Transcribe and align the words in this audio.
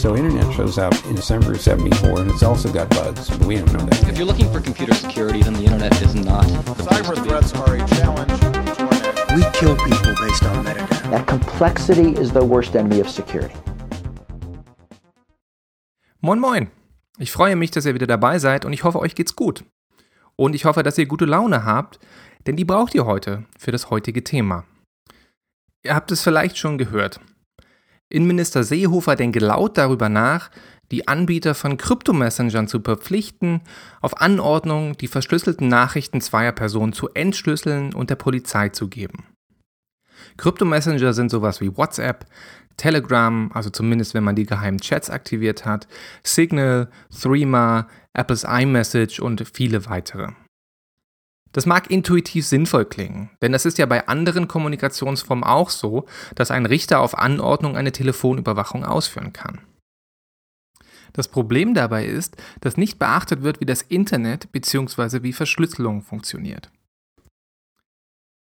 So 0.00 0.16
internet 0.16 0.50
shows 0.54 0.78
up 0.78 0.94
in 1.08 1.14
December 1.14 1.52
of 1.52 1.60
74 1.60 2.20
and 2.20 2.30
it's 2.30 2.42
also 2.42 2.72
got 2.72 2.88
bugs, 2.88 3.28
but 3.28 3.46
we 3.46 3.56
don't 3.56 3.70
know 3.70 3.84
that. 3.84 4.08
If 4.08 4.16
you're 4.16 4.26
looking 4.26 4.50
for 4.50 4.58
computer 4.58 4.94
security, 4.94 5.42
then 5.42 5.52
the 5.52 5.64
internet 5.64 5.92
is 6.00 6.14
not. 6.14 6.46
Cyber 6.88 7.22
threats 7.22 7.52
are 7.52 7.74
a 7.74 7.86
challenge 7.86 8.32
We 9.36 9.42
kill 9.52 9.76
people 9.76 10.14
based 10.26 10.42
on 10.44 10.64
metadata. 10.64 11.10
That 11.10 11.26
complexity 11.26 12.14
is 12.18 12.32
the 12.32 12.42
worst 12.42 12.74
enemy 12.74 13.00
of 13.00 13.10
security. 13.10 13.54
Moin 16.22 16.40
Moin! 16.40 16.70
Ich 17.18 17.30
freue 17.30 17.54
mich, 17.54 17.70
dass 17.70 17.84
ihr 17.84 17.92
wieder 17.92 18.06
dabei 18.06 18.38
seid 18.38 18.64
und 18.64 18.72
ich 18.72 18.84
hoffe, 18.84 19.00
euch 19.00 19.14
geht's 19.14 19.36
gut. 19.36 19.64
Und 20.34 20.54
ich 20.54 20.64
hoffe, 20.64 20.82
dass 20.82 20.96
ihr 20.96 21.04
gute 21.04 21.26
Laune 21.26 21.66
habt, 21.66 21.98
denn 22.46 22.56
die 22.56 22.64
braucht 22.64 22.94
ihr 22.94 23.04
heute 23.04 23.44
für 23.58 23.70
das 23.70 23.90
heutige 23.90 24.24
Thema. 24.24 24.64
Ihr 25.82 25.94
habt 25.94 26.10
es 26.10 26.22
vielleicht 26.22 26.56
schon 26.56 26.78
gehört. 26.78 27.20
Innenminister 28.10 28.64
Seehofer 28.64 29.16
denke 29.16 29.38
laut 29.38 29.78
darüber 29.78 30.08
nach, 30.08 30.50
die 30.90 31.06
Anbieter 31.06 31.54
von 31.54 31.76
Kryptomessengern 31.76 32.66
zu 32.66 32.80
verpflichten, 32.80 33.60
auf 34.00 34.20
Anordnung 34.20 34.96
die 34.98 35.06
verschlüsselten 35.06 35.68
Nachrichten 35.68 36.20
zweier 36.20 36.52
Personen 36.52 36.92
zu 36.92 37.08
entschlüsseln 37.10 37.94
und 37.94 38.10
der 38.10 38.16
Polizei 38.16 38.70
zu 38.70 38.88
geben. 38.88 39.26
Kryptomessenger 40.36 41.12
sind 41.12 41.30
sowas 41.30 41.60
wie 41.60 41.76
WhatsApp, 41.76 42.26
Telegram, 42.76 43.50
also 43.52 43.70
zumindest 43.70 44.14
wenn 44.14 44.24
man 44.24 44.36
die 44.36 44.46
geheimen 44.46 44.80
Chats 44.80 45.08
aktiviert 45.08 45.64
hat, 45.64 45.86
Signal, 46.24 46.90
Threema, 47.10 47.86
Apples 48.12 48.44
iMessage 48.44 49.20
und 49.20 49.44
viele 49.54 49.86
weitere. 49.86 50.32
Das 51.52 51.66
mag 51.66 51.90
intuitiv 51.90 52.46
sinnvoll 52.46 52.84
klingen, 52.84 53.30
denn 53.42 53.50
das 53.50 53.66
ist 53.66 53.78
ja 53.78 53.86
bei 53.86 54.06
anderen 54.06 54.46
Kommunikationsformen 54.46 55.44
auch 55.44 55.70
so, 55.70 56.06
dass 56.36 56.50
ein 56.50 56.64
Richter 56.64 57.00
auf 57.00 57.18
Anordnung 57.18 57.76
eine 57.76 57.92
Telefonüberwachung 57.92 58.84
ausführen 58.84 59.32
kann. 59.32 59.60
Das 61.12 61.26
Problem 61.26 61.74
dabei 61.74 62.06
ist, 62.06 62.36
dass 62.60 62.76
nicht 62.76 62.98
beachtet 62.98 63.42
wird, 63.42 63.60
wie 63.60 63.66
das 63.66 63.82
Internet 63.82 64.52
bzw. 64.52 65.22
wie 65.22 65.32
Verschlüsselung 65.32 66.02
funktioniert. 66.02 66.70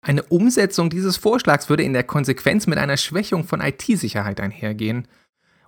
Eine 0.01 0.23
Umsetzung 0.23 0.89
dieses 0.89 1.17
Vorschlags 1.17 1.69
würde 1.69 1.83
in 1.83 1.93
der 1.93 2.03
Konsequenz 2.03 2.67
mit 2.67 2.77
einer 2.77 2.97
Schwächung 2.97 3.43
von 3.43 3.59
IT-Sicherheit 3.59 4.39
einhergehen 4.39 5.07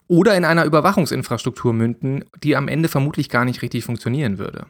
oder 0.08 0.36
in 0.36 0.46
einer 0.46 0.66
Überwachungsinfrastruktur 0.66 1.74
münden, 1.74 2.26
die 2.42 2.56
am 2.56 2.68
Ende 2.68 2.88
vermutlich 2.88 3.30
gar 3.30 3.46
nicht 3.46 3.62
richtig 3.62 3.84
funktionieren 3.84 4.38
würde. 4.38 4.68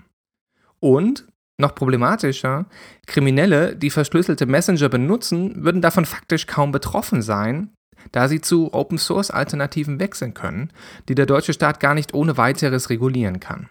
Und, 0.80 1.28
noch 1.62 1.76
problematischer, 1.76 2.66
Kriminelle, 3.08 3.76
die 3.76 3.90
verschlüsselte 3.90 4.46
Messenger 4.46 4.90
benutzen, 4.90 5.64
würden 5.64 5.82
davon 5.82 6.06
faktisch 6.06 6.48
kaum 6.48 6.72
betroffen 6.72 7.22
sein, 7.22 7.70
da 8.12 8.28
sie 8.28 8.42
zu 8.42 8.74
Open-Source-Alternativen 8.74 10.00
wechseln 10.00 10.34
können, 10.34 10.72
die 11.08 11.16
der 11.16 11.26
deutsche 11.26 11.54
Staat 11.54 11.80
gar 11.80 11.94
nicht 11.94 12.14
ohne 12.14 12.38
weiteres 12.38 12.90
regulieren 12.90 13.40
kann. 13.40 13.70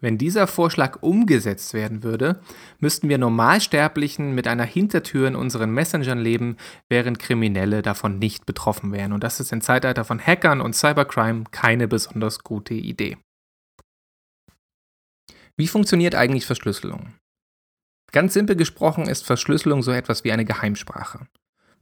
Wenn 0.00 0.16
dieser 0.16 0.46
Vorschlag 0.46 1.02
umgesetzt 1.02 1.74
werden 1.74 2.02
würde, 2.02 2.40
müssten 2.78 3.10
wir 3.10 3.18
Normalsterblichen 3.18 4.34
mit 4.34 4.48
einer 4.48 4.64
Hintertür 4.64 5.28
in 5.28 5.36
unseren 5.36 5.72
Messengern 5.72 6.18
leben, 6.18 6.56
während 6.88 7.18
Kriminelle 7.18 7.82
davon 7.82 8.18
nicht 8.18 8.46
betroffen 8.46 8.92
wären. 8.92 9.12
Und 9.12 9.22
das 9.22 9.40
ist 9.40 9.52
im 9.52 9.60
Zeitalter 9.60 10.04
von 10.04 10.18
Hackern 10.18 10.62
und 10.62 10.74
Cybercrime 10.74 11.44
keine 11.50 11.86
besonders 11.86 12.38
gute 12.38 12.72
Idee. 12.72 13.18
Wie 15.60 15.68
funktioniert 15.68 16.14
eigentlich 16.14 16.46
Verschlüsselung? 16.46 17.12
Ganz 18.12 18.32
simpel 18.32 18.56
gesprochen 18.56 19.06
ist 19.06 19.26
Verschlüsselung 19.26 19.82
so 19.82 19.90
etwas 19.90 20.24
wie 20.24 20.32
eine 20.32 20.46
Geheimsprache. 20.46 21.26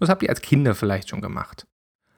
Das 0.01 0.09
habt 0.09 0.25
ihr 0.25 0.31
als 0.31 0.43
Kinder 0.43 0.75
vielleicht 0.75 1.11
schon 1.11 1.21
gemacht. 1.21 1.65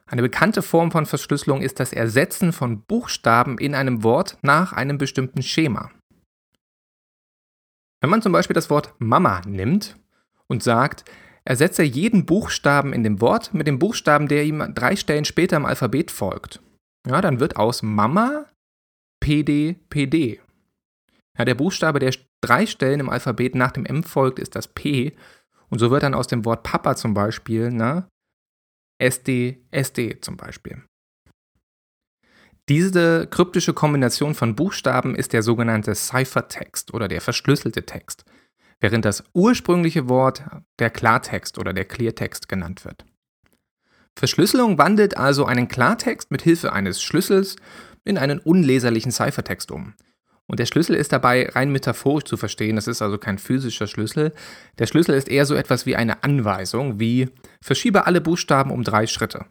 Eine 0.06 0.22
bekannte 0.22 0.62
Form 0.62 0.90
von 0.90 1.04
Verschlüsselung 1.04 1.60
ist 1.60 1.78
das 1.78 1.92
Ersetzen 1.92 2.54
von 2.54 2.80
Buchstaben 2.80 3.58
in 3.58 3.74
einem 3.74 4.02
Wort 4.02 4.38
nach 4.40 4.72
einem 4.72 4.96
bestimmten 4.96 5.42
Schema. 5.42 5.90
Wenn 8.00 8.08
man 8.08 8.22
zum 8.22 8.32
Beispiel 8.32 8.54
das 8.54 8.70
Wort 8.70 8.94
Mama 8.98 9.42
nimmt 9.46 9.96
und 10.46 10.62
sagt, 10.62 11.04
ersetze 11.44 11.82
jeden 11.82 12.24
Buchstaben 12.24 12.94
in 12.94 13.04
dem 13.04 13.20
Wort 13.20 13.52
mit 13.52 13.66
dem 13.66 13.78
Buchstaben, 13.78 14.28
der 14.28 14.46
ihm 14.46 14.72
drei 14.74 14.96
Stellen 14.96 15.26
später 15.26 15.58
im 15.58 15.66
Alphabet 15.66 16.10
folgt, 16.10 16.62
ja, 17.06 17.20
dann 17.20 17.38
wird 17.38 17.56
aus 17.56 17.82
Mama 17.82 18.46
PD 19.20 19.76
PD. 19.90 20.40
Ja, 21.38 21.44
der 21.44 21.54
Buchstabe, 21.54 21.98
der 21.98 22.14
drei 22.40 22.66
Stellen 22.66 23.00
im 23.00 23.10
Alphabet 23.10 23.54
nach 23.54 23.72
dem 23.72 23.86
M 23.86 24.02
folgt, 24.02 24.38
ist 24.38 24.56
das 24.56 24.68
P. 24.68 25.16
Und 25.68 25.78
so 25.78 25.90
wird 25.90 26.02
dann 26.02 26.14
aus 26.14 26.26
dem 26.26 26.44
Wort 26.44 26.62
Papa 26.64 26.96
zum 26.96 27.14
Beispiel 27.14 27.70
ne, 27.70 28.08
SD, 28.98 29.64
SD 29.70 30.20
zum 30.20 30.36
Beispiel. 30.36 30.82
Diese 32.68 33.26
kryptische 33.26 33.72
Kombination 33.72 34.34
von 34.34 34.54
Buchstaben 34.54 35.14
ist 35.16 35.32
der 35.32 35.42
sogenannte 35.42 35.94
Ciphertext 35.94 36.94
oder 36.94 37.08
der 37.08 37.20
verschlüsselte 37.20 37.84
Text, 37.84 38.24
während 38.80 39.04
das 39.04 39.24
ursprüngliche 39.32 40.08
Wort 40.08 40.44
der 40.78 40.90
Klartext 40.90 41.58
oder 41.58 41.72
der 41.72 41.84
Cleartext 41.84 42.48
genannt 42.48 42.84
wird. 42.84 43.04
Verschlüsselung 44.16 44.78
wandelt 44.78 45.16
also 45.16 45.46
einen 45.46 45.68
Klartext 45.68 46.30
mit 46.30 46.42
Hilfe 46.42 46.72
eines 46.72 47.02
Schlüssels 47.02 47.56
in 48.04 48.18
einen 48.18 48.38
unleserlichen 48.38 49.12
Ciphertext 49.12 49.70
um. 49.70 49.94
Und 50.50 50.58
der 50.58 50.66
Schlüssel 50.66 50.96
ist 50.96 51.12
dabei 51.12 51.48
rein 51.48 51.70
metaphorisch 51.70 52.24
zu 52.24 52.36
verstehen, 52.36 52.74
das 52.74 52.88
ist 52.88 53.02
also 53.02 53.18
kein 53.18 53.38
physischer 53.38 53.86
Schlüssel. 53.86 54.32
Der 54.80 54.86
Schlüssel 54.86 55.14
ist 55.14 55.28
eher 55.28 55.46
so 55.46 55.54
etwas 55.54 55.86
wie 55.86 55.94
eine 55.94 56.24
Anweisung, 56.24 56.98
wie 56.98 57.28
verschiebe 57.62 58.04
alle 58.04 58.20
Buchstaben 58.20 58.72
um 58.72 58.82
drei 58.82 59.06
Schritte. 59.06 59.46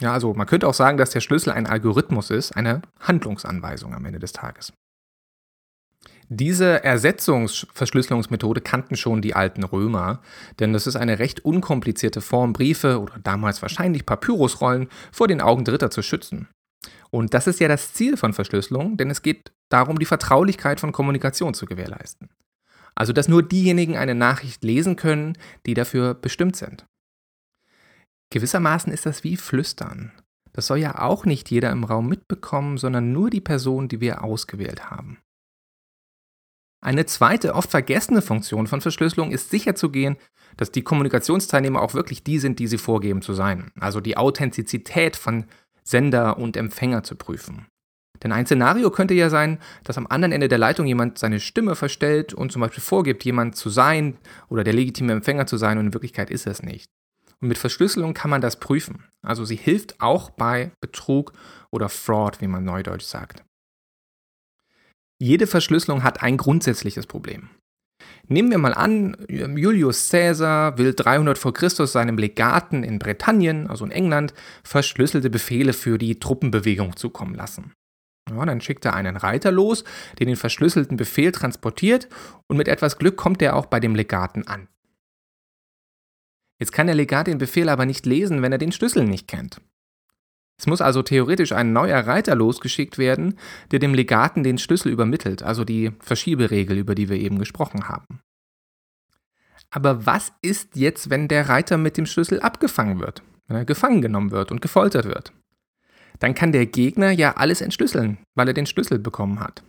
Ja, 0.00 0.14
also 0.14 0.32
man 0.32 0.46
könnte 0.46 0.66
auch 0.66 0.74
sagen, 0.74 0.96
dass 0.96 1.10
der 1.10 1.20
Schlüssel 1.20 1.50
ein 1.50 1.66
Algorithmus 1.66 2.30
ist, 2.30 2.52
eine 2.52 2.80
Handlungsanweisung 2.98 3.94
am 3.94 4.06
Ende 4.06 4.20
des 4.20 4.32
Tages. 4.32 4.72
Diese 6.30 6.82
Ersetzungsverschlüsselungsmethode 6.82 8.62
kannten 8.62 8.96
schon 8.96 9.20
die 9.20 9.34
alten 9.34 9.64
Römer, 9.64 10.22
denn 10.60 10.72
das 10.72 10.86
ist 10.86 10.96
eine 10.96 11.18
recht 11.18 11.44
unkomplizierte 11.44 12.22
Form, 12.22 12.54
Briefe 12.54 13.00
oder 13.00 13.18
damals 13.22 13.60
wahrscheinlich 13.60 14.06
Papyrusrollen 14.06 14.88
vor 15.12 15.28
den 15.28 15.42
Augen 15.42 15.64
Dritter 15.64 15.90
zu 15.90 16.00
schützen. 16.00 16.48
Und 17.10 17.34
das 17.34 17.46
ist 17.46 17.60
ja 17.60 17.68
das 17.68 17.94
Ziel 17.94 18.16
von 18.16 18.32
Verschlüsselung, 18.32 18.96
denn 18.96 19.10
es 19.10 19.22
geht 19.22 19.52
darum, 19.70 19.98
die 19.98 20.04
Vertraulichkeit 20.04 20.80
von 20.80 20.92
Kommunikation 20.92 21.54
zu 21.54 21.66
gewährleisten. 21.66 22.28
Also, 22.94 23.12
dass 23.12 23.28
nur 23.28 23.42
diejenigen 23.42 23.96
eine 23.96 24.14
Nachricht 24.14 24.64
lesen 24.64 24.96
können, 24.96 25.38
die 25.66 25.74
dafür 25.74 26.14
bestimmt 26.14 26.56
sind. 26.56 26.86
Gewissermaßen 28.30 28.92
ist 28.92 29.06
das 29.06 29.24
wie 29.24 29.36
Flüstern. 29.36 30.12
Das 30.52 30.66
soll 30.66 30.78
ja 30.78 30.98
auch 30.98 31.24
nicht 31.24 31.50
jeder 31.50 31.70
im 31.70 31.84
Raum 31.84 32.08
mitbekommen, 32.08 32.76
sondern 32.76 33.12
nur 33.12 33.30
die 33.30 33.40
Person, 33.40 33.88
die 33.88 34.00
wir 34.00 34.24
ausgewählt 34.24 34.90
haben. 34.90 35.18
Eine 36.80 37.06
zweite, 37.06 37.54
oft 37.54 37.70
vergessene 37.70 38.22
Funktion 38.22 38.66
von 38.66 38.80
Verschlüsselung 38.80 39.32
ist 39.32 39.50
sicherzugehen, 39.50 40.16
dass 40.56 40.70
die 40.70 40.82
Kommunikationsteilnehmer 40.82 41.82
auch 41.82 41.94
wirklich 41.94 42.22
die 42.22 42.38
sind, 42.38 42.58
die 42.58 42.66
sie 42.66 42.78
vorgeben 42.78 43.22
zu 43.22 43.34
sein. 43.34 43.70
Also 43.78 44.00
die 44.00 44.16
Authentizität 44.16 45.16
von 45.16 45.46
Sender 45.88 46.38
und 46.38 46.56
Empfänger 46.56 47.02
zu 47.02 47.16
prüfen. 47.16 47.66
Denn 48.22 48.32
ein 48.32 48.46
Szenario 48.46 48.90
könnte 48.90 49.14
ja 49.14 49.30
sein, 49.30 49.58
dass 49.84 49.96
am 49.96 50.06
anderen 50.08 50.32
Ende 50.32 50.48
der 50.48 50.58
Leitung 50.58 50.86
jemand 50.86 51.18
seine 51.18 51.40
Stimme 51.40 51.76
verstellt 51.76 52.34
und 52.34 52.50
zum 52.50 52.60
Beispiel 52.60 52.82
vorgibt, 52.82 53.24
jemand 53.24 53.56
zu 53.56 53.70
sein 53.70 54.18
oder 54.48 54.64
der 54.64 54.72
legitime 54.72 55.12
Empfänger 55.12 55.46
zu 55.46 55.56
sein 55.56 55.78
und 55.78 55.86
in 55.86 55.94
Wirklichkeit 55.94 56.30
ist 56.30 56.46
es 56.46 56.62
nicht. 56.62 56.90
Und 57.40 57.48
mit 57.48 57.58
Verschlüsselung 57.58 58.14
kann 58.14 58.30
man 58.30 58.40
das 58.40 58.58
prüfen. 58.58 59.04
Also 59.22 59.44
sie 59.44 59.56
hilft 59.56 60.00
auch 60.00 60.30
bei 60.30 60.72
Betrug 60.80 61.32
oder 61.70 61.88
Fraud, 61.88 62.40
wie 62.40 62.48
man 62.48 62.64
neudeutsch 62.64 63.04
sagt. 63.04 63.44
Jede 65.20 65.46
Verschlüsselung 65.46 66.02
hat 66.02 66.22
ein 66.22 66.36
grundsätzliches 66.36 67.06
Problem. 67.06 67.50
Nehmen 68.30 68.50
wir 68.50 68.58
mal 68.58 68.74
an, 68.74 69.16
Julius 69.28 70.10
Caesar 70.10 70.76
will 70.76 70.92
300 70.94 71.38
vor 71.38 71.54
Christus 71.54 71.92
seinem 71.92 72.18
Legaten 72.18 72.84
in 72.84 72.98
Britannien, 72.98 73.68
also 73.68 73.86
in 73.86 73.90
England, 73.90 74.34
verschlüsselte 74.62 75.30
Befehle 75.30 75.72
für 75.72 75.96
die 75.96 76.20
Truppenbewegung 76.20 76.96
zukommen 76.96 77.34
lassen. 77.34 77.72
Ja, 78.30 78.44
dann 78.44 78.60
schickt 78.60 78.84
er 78.84 78.94
einen 78.94 79.16
Reiter 79.16 79.50
los, 79.50 79.84
der 80.18 80.26
den 80.26 80.36
verschlüsselten 80.36 80.98
Befehl 80.98 81.32
transportiert 81.32 82.08
und 82.46 82.58
mit 82.58 82.68
etwas 82.68 82.98
Glück 82.98 83.16
kommt 83.16 83.40
er 83.40 83.56
auch 83.56 83.64
bei 83.64 83.80
dem 83.80 83.94
Legaten 83.94 84.46
an. 84.46 84.68
Jetzt 86.60 86.72
kann 86.72 86.86
der 86.86 86.96
Legat 86.96 87.28
den 87.28 87.38
Befehl 87.38 87.70
aber 87.70 87.86
nicht 87.86 88.04
lesen, 88.04 88.42
wenn 88.42 88.52
er 88.52 88.58
den 88.58 88.72
Schlüssel 88.72 89.04
nicht 89.04 89.28
kennt. 89.28 89.60
Es 90.58 90.66
muss 90.66 90.80
also 90.80 91.02
theoretisch 91.02 91.52
ein 91.52 91.72
neuer 91.72 92.00
Reiter 92.00 92.34
losgeschickt 92.34 92.98
werden, 92.98 93.38
der 93.70 93.78
dem 93.78 93.94
Legaten 93.94 94.42
den 94.42 94.58
Schlüssel 94.58 94.90
übermittelt, 94.90 95.42
also 95.42 95.64
die 95.64 95.92
Verschieberegel, 96.00 96.76
über 96.76 96.96
die 96.96 97.08
wir 97.08 97.16
eben 97.16 97.38
gesprochen 97.38 97.88
haben. 97.88 98.20
Aber 99.70 100.04
was 100.06 100.32
ist 100.42 100.74
jetzt, 100.74 101.10
wenn 101.10 101.28
der 101.28 101.48
Reiter 101.48 101.76
mit 101.76 101.96
dem 101.96 102.06
Schlüssel 102.06 102.40
abgefangen 102.40 103.00
wird, 103.00 103.22
wenn 103.46 103.58
er 103.58 103.64
gefangen 103.64 104.02
genommen 104.02 104.32
wird 104.32 104.50
und 104.50 104.60
gefoltert 104.60 105.04
wird? 105.04 105.32
Dann 106.18 106.34
kann 106.34 106.50
der 106.50 106.66
Gegner 106.66 107.12
ja 107.12 107.36
alles 107.36 107.60
entschlüsseln, 107.60 108.18
weil 108.34 108.48
er 108.48 108.54
den 108.54 108.66
Schlüssel 108.66 108.98
bekommen 108.98 109.38
hat. 109.38 109.62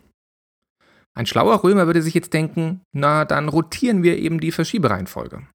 Ein 1.14 1.26
schlauer 1.26 1.62
Römer 1.62 1.86
würde 1.86 2.02
sich 2.02 2.14
jetzt 2.14 2.32
denken, 2.32 2.82
na, 2.92 3.24
dann 3.24 3.48
rotieren 3.48 4.02
wir 4.02 4.18
eben 4.18 4.40
die 4.40 4.52
Verschiebereihenfolge. 4.52 5.46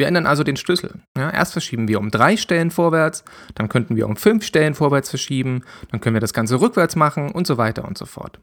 Wir 0.00 0.06
ändern 0.06 0.24
also 0.24 0.44
den 0.44 0.56
Schlüssel. 0.56 1.02
Ja, 1.14 1.28
erst 1.28 1.52
verschieben 1.52 1.86
wir 1.86 2.00
um 2.00 2.10
drei 2.10 2.38
Stellen 2.38 2.70
vorwärts, 2.70 3.22
dann 3.54 3.68
könnten 3.68 3.96
wir 3.96 4.06
um 4.06 4.16
fünf 4.16 4.46
Stellen 4.46 4.72
vorwärts 4.72 5.10
verschieben, 5.10 5.62
dann 5.90 6.00
können 6.00 6.14
wir 6.14 6.22
das 6.22 6.32
Ganze 6.32 6.58
rückwärts 6.58 6.96
machen 6.96 7.30
und 7.30 7.46
so 7.46 7.58
weiter 7.58 7.84
und 7.84 7.98
so 7.98 8.06
fort. 8.06 8.40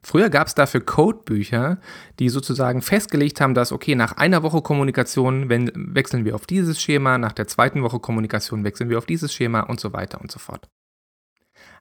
Früher 0.00 0.30
gab 0.30 0.46
es 0.46 0.54
dafür 0.54 0.80
Codebücher, 0.80 1.78
die 2.20 2.28
sozusagen 2.28 2.82
festgelegt 2.82 3.40
haben, 3.40 3.54
dass, 3.54 3.72
okay, 3.72 3.96
nach 3.96 4.16
einer 4.16 4.44
Woche 4.44 4.62
Kommunikation 4.62 5.48
wechseln 5.48 6.24
wir 6.24 6.36
auf 6.36 6.46
dieses 6.46 6.80
Schema, 6.80 7.18
nach 7.18 7.32
der 7.32 7.48
zweiten 7.48 7.82
Woche 7.82 7.98
Kommunikation 7.98 8.62
wechseln 8.62 8.90
wir 8.90 8.98
auf 8.98 9.06
dieses 9.06 9.34
Schema 9.34 9.60
und 9.62 9.80
so 9.80 9.92
weiter 9.92 10.20
und 10.20 10.30
so 10.30 10.38
fort. 10.38 10.68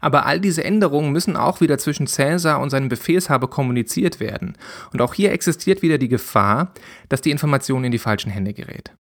Aber 0.03 0.25
all 0.25 0.41
diese 0.41 0.65
Änderungen 0.65 1.13
müssen 1.13 1.37
auch 1.37 1.61
wieder 1.61 1.77
zwischen 1.77 2.07
Cäsar 2.07 2.59
und 2.59 2.69
seinem 2.69 2.89
Befehlshaber 2.89 3.47
kommuniziert 3.47 4.19
werden. 4.19 4.57
Und 4.91 5.01
auch 5.01 5.13
hier 5.13 5.31
existiert 5.31 5.81
wieder 5.81 5.97
die 5.97 6.09
Gefahr, 6.09 6.73
dass 7.07 7.21
die 7.21 7.31
Information 7.31 7.85
in 7.85 7.93
die 7.93 7.99
falschen 7.99 8.29
Hände 8.29 8.53
gerät. 8.53 8.93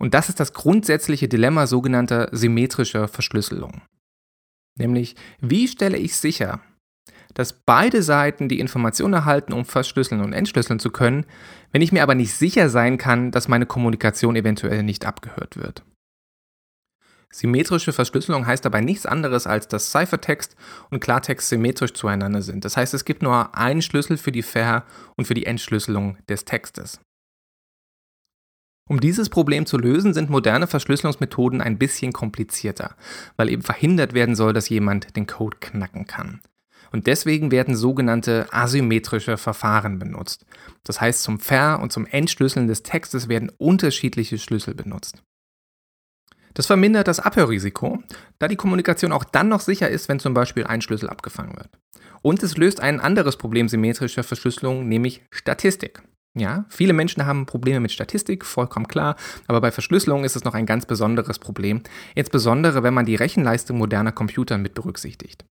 Und 0.00 0.14
das 0.14 0.30
ist 0.30 0.40
das 0.40 0.54
grundsätzliche 0.54 1.28
Dilemma 1.28 1.66
sogenannter 1.66 2.30
symmetrischer 2.32 3.08
Verschlüsselung. 3.08 3.82
Nämlich, 4.78 5.16
wie 5.38 5.68
stelle 5.68 5.98
ich 5.98 6.16
sicher, 6.16 6.60
dass 7.34 7.52
beide 7.52 8.02
Seiten 8.02 8.48
die 8.48 8.60
Information 8.60 9.12
erhalten, 9.12 9.52
um 9.52 9.66
verschlüsseln 9.66 10.22
und 10.22 10.32
entschlüsseln 10.32 10.78
zu 10.78 10.90
können, 10.90 11.26
wenn 11.72 11.82
ich 11.82 11.92
mir 11.92 12.02
aber 12.02 12.14
nicht 12.14 12.32
sicher 12.32 12.70
sein 12.70 12.96
kann, 12.96 13.32
dass 13.32 13.48
meine 13.48 13.66
Kommunikation 13.66 14.34
eventuell 14.34 14.82
nicht 14.82 15.04
abgehört 15.04 15.58
wird. 15.58 15.84
Symmetrische 17.30 17.92
Verschlüsselung 17.92 18.46
heißt 18.46 18.64
dabei 18.64 18.80
nichts 18.80 19.04
anderes, 19.04 19.46
als 19.46 19.68
dass 19.68 19.92
Ciphertext 19.92 20.56
und 20.90 21.00
Klartext 21.00 21.48
symmetrisch 21.48 21.92
zueinander 21.92 22.40
sind. 22.40 22.64
Das 22.64 22.76
heißt, 22.76 22.94
es 22.94 23.04
gibt 23.04 23.22
nur 23.22 23.54
einen 23.54 23.82
Schlüssel 23.82 24.16
für 24.16 24.32
die 24.32 24.42
Ver- 24.42 24.84
und 25.16 25.26
für 25.26 25.34
die 25.34 25.46
Entschlüsselung 25.46 26.16
des 26.28 26.44
Textes. 26.46 27.00
Um 28.88 29.00
dieses 29.00 29.28
Problem 29.28 29.66
zu 29.66 29.76
lösen, 29.76 30.14
sind 30.14 30.30
moderne 30.30 30.66
Verschlüsselungsmethoden 30.66 31.60
ein 31.60 31.76
bisschen 31.78 32.14
komplizierter, 32.14 32.96
weil 33.36 33.50
eben 33.50 33.62
verhindert 33.62 34.14
werden 34.14 34.34
soll, 34.34 34.54
dass 34.54 34.70
jemand 34.70 35.14
den 35.14 35.26
Code 35.26 35.58
knacken 35.60 36.06
kann. 36.06 36.40
Und 36.90 37.06
deswegen 37.06 37.50
werden 37.50 37.76
sogenannte 37.76 38.46
asymmetrische 38.50 39.36
Verfahren 39.36 39.98
benutzt. 39.98 40.46
Das 40.84 41.02
heißt, 41.02 41.22
zum 41.22 41.38
Ver- 41.38 41.80
und 41.80 41.92
zum 41.92 42.06
Entschlüsseln 42.06 42.66
des 42.66 42.82
Textes 42.82 43.28
werden 43.28 43.52
unterschiedliche 43.58 44.38
Schlüssel 44.38 44.74
benutzt. 44.74 45.22
Das 46.54 46.66
vermindert 46.66 47.08
das 47.08 47.20
Abhörrisiko, 47.20 48.02
da 48.38 48.48
die 48.48 48.56
Kommunikation 48.56 49.12
auch 49.12 49.24
dann 49.24 49.48
noch 49.48 49.60
sicher 49.60 49.88
ist, 49.88 50.08
wenn 50.08 50.18
zum 50.18 50.34
Beispiel 50.34 50.64
ein 50.64 50.80
Schlüssel 50.80 51.08
abgefangen 51.08 51.56
wird. 51.56 51.70
Und 52.22 52.42
es 52.42 52.56
löst 52.56 52.80
ein 52.80 53.00
anderes 53.00 53.36
Problem 53.36 53.68
symmetrischer 53.68 54.24
Verschlüsselung, 54.24 54.88
nämlich 54.88 55.22
Statistik. 55.30 56.02
Ja, 56.36 56.66
viele 56.68 56.92
Menschen 56.92 57.26
haben 57.26 57.46
Probleme 57.46 57.80
mit 57.80 57.90
Statistik, 57.90 58.44
vollkommen 58.44 58.86
klar, 58.86 59.16
aber 59.46 59.60
bei 59.60 59.72
Verschlüsselung 59.72 60.24
ist 60.24 60.36
es 60.36 60.44
noch 60.44 60.54
ein 60.54 60.66
ganz 60.66 60.86
besonderes 60.86 61.38
Problem, 61.38 61.82
insbesondere 62.14 62.82
wenn 62.82 62.94
man 62.94 63.06
die 63.06 63.16
Rechenleistung 63.16 63.78
moderner 63.78 64.12
Computer 64.12 64.58
mit 64.58 64.74
berücksichtigt. 64.74 65.44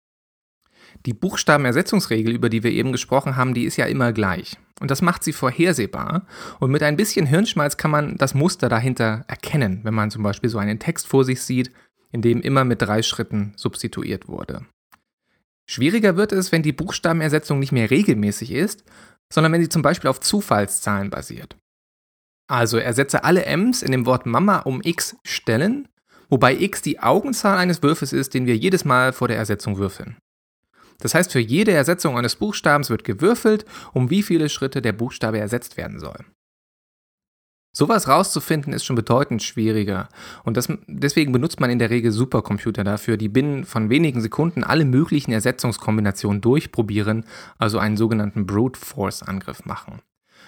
Die 1.05 1.13
Buchstabenersetzungsregel, 1.13 2.33
über 2.33 2.49
die 2.49 2.63
wir 2.63 2.71
eben 2.71 2.91
gesprochen 2.91 3.35
haben, 3.35 3.53
die 3.53 3.65
ist 3.65 3.77
ja 3.77 3.85
immer 3.85 4.13
gleich. 4.13 4.57
Und 4.79 4.91
das 4.91 5.01
macht 5.01 5.23
sie 5.23 5.33
vorhersehbar. 5.33 6.27
Und 6.59 6.71
mit 6.71 6.83
ein 6.83 6.97
bisschen 6.97 7.25
Hirnschmalz 7.25 7.77
kann 7.77 7.91
man 7.91 8.17
das 8.17 8.33
Muster 8.33 8.69
dahinter 8.69 9.25
erkennen, 9.27 9.81
wenn 9.83 9.93
man 9.93 10.11
zum 10.11 10.23
Beispiel 10.23 10.49
so 10.49 10.59
einen 10.59 10.79
Text 10.79 11.07
vor 11.07 11.23
sich 11.23 11.41
sieht, 11.41 11.71
in 12.11 12.21
dem 12.21 12.41
immer 12.41 12.63
mit 12.63 12.81
drei 12.81 13.01
Schritten 13.01 13.53
substituiert 13.55 14.27
wurde. 14.27 14.65
Schwieriger 15.69 16.15
wird 16.15 16.31
es, 16.31 16.51
wenn 16.51 16.63
die 16.63 16.71
Buchstabenersetzung 16.71 17.59
nicht 17.59 17.71
mehr 17.71 17.91
regelmäßig 17.91 18.51
ist, 18.51 18.83
sondern 19.31 19.51
wenn 19.51 19.61
sie 19.61 19.69
zum 19.69 19.81
Beispiel 19.81 20.09
auf 20.09 20.21
Zufallszahlen 20.21 21.09
basiert. 21.09 21.57
Also 22.47 22.77
ersetze 22.77 23.25
alle 23.25 23.45
M's 23.45 23.81
in 23.81 23.91
dem 23.91 24.05
Wort 24.05 24.25
Mama 24.25 24.59
um 24.59 24.81
x 24.81 25.17
Stellen, 25.25 25.89
wobei 26.29 26.55
x 26.55 26.81
die 26.81 26.99
Augenzahl 26.99 27.57
eines 27.57 27.83
Würfels 27.83 28.13
ist, 28.13 28.33
den 28.33 28.45
wir 28.45 28.55
jedes 28.55 28.85
Mal 28.85 29.11
vor 29.11 29.27
der 29.27 29.37
Ersetzung 29.37 29.77
würfeln. 29.77 30.17
Das 30.99 31.13
heißt, 31.13 31.31
für 31.31 31.39
jede 31.39 31.71
Ersetzung 31.71 32.17
eines 32.17 32.35
Buchstabens 32.35 32.89
wird 32.89 33.03
gewürfelt, 33.03 33.65
um 33.93 34.09
wie 34.09 34.23
viele 34.23 34.49
Schritte 34.49 34.81
der 34.81 34.93
Buchstabe 34.93 35.39
ersetzt 35.39 35.77
werden 35.77 35.99
soll. 35.99 36.25
Sowas 37.77 38.07
rauszufinden 38.07 38.73
ist 38.73 38.85
schon 38.85 38.95
bedeutend 38.95 39.43
schwieriger 39.43 40.09
und 40.43 40.57
das, 40.57 40.67
deswegen 40.87 41.31
benutzt 41.31 41.59
man 41.59 41.69
in 41.69 41.77
der 41.77 41.91
Regel 41.91 42.11
Supercomputer 42.11 42.83
dafür, 42.83 43.17
die 43.17 43.29
binnen 43.29 43.65
von 43.65 43.91
wenigen 43.91 44.19
Sekunden 44.19 44.63
alle 44.63 44.83
möglichen 44.83 45.31
Ersetzungskombinationen 45.31 46.41
durchprobieren, 46.41 47.23
also 47.59 47.77
einen 47.77 47.95
sogenannten 47.95 48.47
Brute 48.47 48.79
Force 48.79 49.21
Angriff 49.21 49.65
machen. 49.65 50.01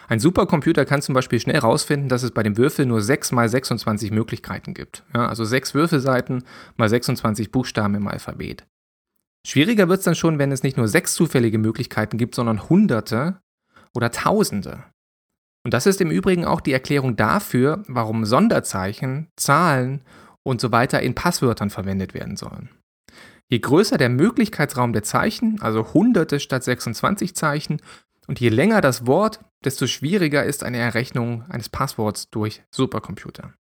Ein 0.08 0.20
Supercomputer 0.20 0.86
kann 0.86 1.04
zum 1.04 1.14
Beispiel 1.14 1.40
schnell 1.40 1.58
herausfinden, 1.58 2.10
dass 2.10 2.24
es 2.24 2.32
bei 2.32 2.42
dem 2.42 2.58
Würfel 2.58 2.88
nur 2.88 3.00
6 3.00 3.32
mal 3.32 3.48
26 3.48 4.10
Möglichkeiten 4.10 4.74
gibt. 4.74 5.04
Ja, 5.14 5.28
also 5.28 5.46
6 5.46 5.76
Würfelseiten 5.76 6.44
mal 6.78 6.90
26 6.90 7.52
Buchstaben 7.52 7.94
im 7.94 8.08
Alphabet. 8.08 8.66
Schwieriger 9.50 9.90
wird 9.90 9.98
es 9.98 10.06
dann 10.06 10.14
schon, 10.14 10.38
wenn 10.38 10.52
es 10.52 10.62
nicht 10.62 10.78
nur 10.78 10.88
sechs 10.88 11.16
zufällige 11.16 11.58
Möglichkeiten 11.58 12.20
gibt, 12.20 12.36
sondern 12.36 12.70
Hunderte 12.70 13.42
oder 13.96 14.12
Tausende. 14.12 14.84
Und 15.66 15.74
das 15.74 15.88
ist 15.88 16.02
im 16.02 16.12
Übrigen 16.12 16.46
auch 16.46 16.62
die 16.62 16.72
Erklärung 16.72 17.16
dafür, 17.16 17.82
warum 17.88 18.26
Sonderzeichen, 18.26 19.32
Zahlen 19.38 20.04
und 20.44 20.62
so 20.62 20.72
weiter 20.72 21.02
in 21.02 21.16
Passwörtern 21.16 21.72
verwendet 21.72 22.14
werden 22.14 22.38
sollen. 22.38 22.70
Je 23.48 23.58
größer 23.58 23.98
der 23.98 24.10
Möglichkeitsraum 24.10 24.94
der 24.94 25.02
Zeichen, 25.02 25.60
also 25.62 25.96
Hunderte 25.96 26.40
statt 26.40 26.64
26 26.64 27.36
Zeichen, 27.36 27.82
und 28.28 28.40
je 28.40 28.50
länger 28.50 28.82
das 28.82 29.08
Wort, 29.08 29.40
desto 29.66 29.88
schwieriger 29.88 30.44
ist 30.44 30.64
eine 30.64 30.78
Errechnung 30.78 31.42
eines 31.50 31.70
Passworts 31.70 32.30
durch 32.30 32.62
Supercomputer. 32.70 33.56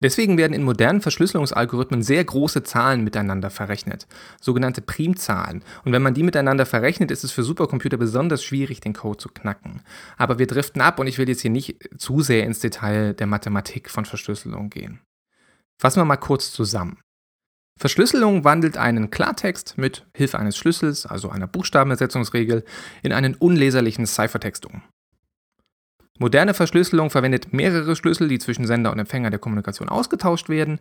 Deswegen 0.00 0.38
werden 0.38 0.52
in 0.52 0.62
modernen 0.62 1.00
Verschlüsselungsalgorithmen 1.00 2.02
sehr 2.02 2.24
große 2.24 2.62
Zahlen 2.62 3.02
miteinander 3.02 3.50
verrechnet, 3.50 4.06
sogenannte 4.40 4.80
Primzahlen. 4.80 5.64
Und 5.84 5.92
wenn 5.92 6.02
man 6.02 6.14
die 6.14 6.22
miteinander 6.22 6.66
verrechnet, 6.66 7.10
ist 7.10 7.24
es 7.24 7.32
für 7.32 7.42
Supercomputer 7.42 7.96
besonders 7.96 8.44
schwierig, 8.44 8.80
den 8.80 8.92
Code 8.92 9.18
zu 9.18 9.28
knacken. 9.28 9.82
Aber 10.16 10.38
wir 10.38 10.46
driften 10.46 10.80
ab 10.82 11.00
und 11.00 11.08
ich 11.08 11.18
will 11.18 11.28
jetzt 11.28 11.40
hier 11.40 11.50
nicht 11.50 11.76
zu 11.98 12.20
sehr 12.20 12.44
ins 12.44 12.60
Detail 12.60 13.14
der 13.14 13.26
Mathematik 13.26 13.90
von 13.90 14.04
Verschlüsselung 14.04 14.70
gehen. 14.70 15.00
Fassen 15.80 16.00
wir 16.00 16.04
mal 16.04 16.16
kurz 16.16 16.52
zusammen. 16.52 17.00
Verschlüsselung 17.78 18.44
wandelt 18.44 18.76
einen 18.76 19.10
Klartext 19.10 19.78
mit 19.78 20.06
Hilfe 20.14 20.38
eines 20.38 20.56
Schlüssels, 20.56 21.06
also 21.06 21.28
einer 21.28 21.46
Buchstabenersetzungsregel, 21.46 22.64
in 23.02 23.12
einen 23.12 23.34
unleserlichen 23.34 24.06
Ciphertext 24.06 24.66
um. 24.66 24.82
Moderne 26.18 26.52
Verschlüsselung 26.52 27.10
verwendet 27.10 27.52
mehrere 27.52 27.94
Schlüssel, 27.94 28.28
die 28.28 28.38
zwischen 28.38 28.66
Sender 28.66 28.90
und 28.90 28.98
Empfänger 28.98 29.30
der 29.30 29.38
Kommunikation 29.38 29.88
ausgetauscht 29.88 30.48
werden. 30.48 30.80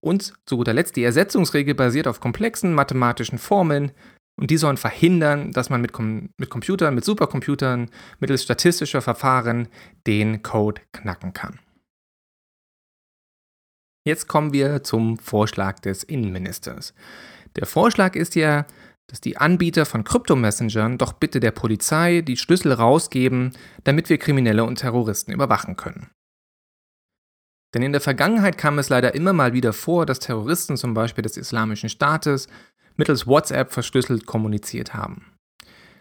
Und 0.00 0.32
zu 0.46 0.56
guter 0.56 0.72
Letzt, 0.72 0.96
die 0.96 1.04
Ersetzungsregel 1.04 1.74
basiert 1.74 2.06
auf 2.06 2.20
komplexen 2.20 2.72
mathematischen 2.72 3.38
Formeln 3.38 3.92
und 4.38 4.50
die 4.50 4.56
sollen 4.56 4.76
verhindern, 4.76 5.52
dass 5.52 5.68
man 5.68 5.80
mit, 5.80 5.92
Com 5.92 6.30
mit 6.36 6.48
Computern, 6.48 6.94
mit 6.94 7.04
Supercomputern, 7.04 7.90
mittels 8.20 8.44
statistischer 8.44 9.02
Verfahren 9.02 9.68
den 10.06 10.42
Code 10.42 10.80
knacken 10.92 11.32
kann. 11.32 11.58
Jetzt 14.06 14.28
kommen 14.28 14.52
wir 14.52 14.84
zum 14.84 15.18
Vorschlag 15.18 15.80
des 15.80 16.02
Innenministers. 16.04 16.94
Der 17.56 17.66
Vorschlag 17.66 18.14
ist 18.14 18.36
ja, 18.36 18.64
dass 19.08 19.20
die 19.20 19.38
Anbieter 19.38 19.86
von 19.86 20.04
Kryptomessengern 20.04 20.98
doch 20.98 21.14
bitte 21.14 21.40
der 21.40 21.50
Polizei 21.50 22.20
die 22.20 22.36
Schlüssel 22.36 22.72
rausgeben, 22.72 23.52
damit 23.84 24.08
wir 24.10 24.18
Kriminelle 24.18 24.64
und 24.64 24.76
Terroristen 24.76 25.32
überwachen 25.32 25.76
können. 25.76 26.10
Denn 27.74 27.82
in 27.82 27.92
der 27.92 28.00
Vergangenheit 28.00 28.56
kam 28.56 28.78
es 28.78 28.88
leider 28.88 29.14
immer 29.14 29.32
mal 29.32 29.52
wieder 29.52 29.72
vor, 29.72 30.06
dass 30.06 30.20
Terroristen 30.20 30.76
zum 30.76 30.94
Beispiel 30.94 31.22
des 31.22 31.36
Islamischen 31.36 31.88
Staates 31.88 32.48
mittels 32.96 33.26
WhatsApp 33.26 33.72
verschlüsselt 33.72 34.26
kommuniziert 34.26 34.94
haben. 34.94 35.37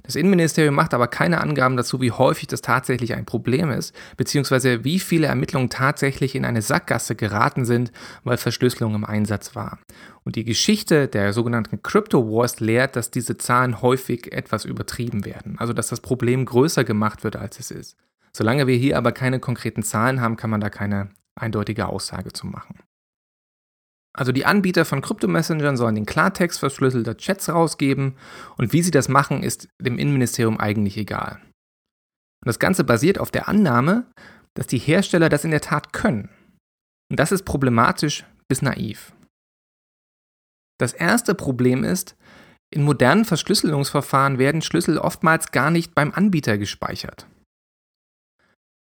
Das 0.07 0.15
Innenministerium 0.15 0.73
macht 0.73 0.93
aber 0.93 1.09
keine 1.09 1.41
Angaben 1.41 1.75
dazu, 1.75 1.99
wie 1.99 2.11
häufig 2.11 2.47
das 2.47 2.61
tatsächlich 2.61 3.13
ein 3.13 3.25
Problem 3.25 3.69
ist, 3.69 3.93
beziehungsweise 4.15 4.85
wie 4.85 4.99
viele 4.99 5.27
Ermittlungen 5.27 5.69
tatsächlich 5.69 6.33
in 6.33 6.45
eine 6.45 6.61
Sackgasse 6.61 7.15
geraten 7.15 7.65
sind, 7.65 7.91
weil 8.23 8.37
Verschlüsselung 8.37 8.95
im 8.95 9.03
Einsatz 9.03 9.53
war. 9.53 9.79
Und 10.23 10.37
die 10.37 10.45
Geschichte 10.45 11.09
der 11.09 11.33
sogenannten 11.33 11.83
Crypto 11.83 12.25
Wars 12.31 12.61
lehrt, 12.61 12.95
dass 12.95 13.11
diese 13.11 13.37
Zahlen 13.37 13.81
häufig 13.81 14.31
etwas 14.31 14.63
übertrieben 14.63 15.25
werden, 15.25 15.57
also 15.59 15.73
dass 15.73 15.89
das 15.89 15.99
Problem 15.99 16.45
größer 16.45 16.85
gemacht 16.85 17.25
wird, 17.25 17.35
als 17.35 17.59
es 17.59 17.69
ist. 17.69 17.97
Solange 18.31 18.65
wir 18.65 18.77
hier 18.77 18.97
aber 18.97 19.11
keine 19.11 19.41
konkreten 19.41 19.83
Zahlen 19.83 20.21
haben, 20.21 20.37
kann 20.37 20.49
man 20.49 20.61
da 20.61 20.69
keine 20.69 21.09
eindeutige 21.35 21.87
Aussage 21.87 22.31
zu 22.31 22.47
machen. 22.47 22.79
Also 24.17 24.31
die 24.31 24.45
Anbieter 24.45 24.83
von 24.83 25.01
Kryptomessengern 25.01 25.77
sollen 25.77 25.95
den 25.95 26.07
Klartext 26.07 26.59
verschlüsselter 26.59 27.15
Chats 27.17 27.49
rausgeben 27.49 28.15
und 28.57 28.73
wie 28.73 28.81
sie 28.81 28.91
das 28.91 29.09
machen, 29.09 29.43
ist 29.43 29.69
dem 29.79 29.99
Innenministerium 29.99 30.59
eigentlich 30.59 30.97
egal. 30.97 31.39
Und 32.43 32.47
das 32.47 32.57
Ganze 32.57 32.83
basiert 32.83 33.19
auf 33.19 33.29
der 33.29 33.47
Annahme, 33.47 34.07
dass 34.55 34.65
die 34.65 34.79
Hersteller 34.79 35.29
das 35.29 35.45
in 35.45 35.51
der 35.51 35.61
Tat 35.61 35.93
können. 35.93 36.29
Und 37.11 37.19
das 37.19 37.31
ist 37.31 37.45
problematisch 37.45 38.25
bis 38.47 38.63
naiv. 38.63 39.13
Das 40.79 40.93
erste 40.93 41.35
Problem 41.35 41.83
ist, 41.83 42.15
in 42.73 42.83
modernen 42.83 43.23
Verschlüsselungsverfahren 43.23 44.39
werden 44.39 44.61
Schlüssel 44.61 44.97
oftmals 44.97 45.51
gar 45.51 45.69
nicht 45.69 45.93
beim 45.93 46.11
Anbieter 46.11 46.57
gespeichert. 46.57 47.27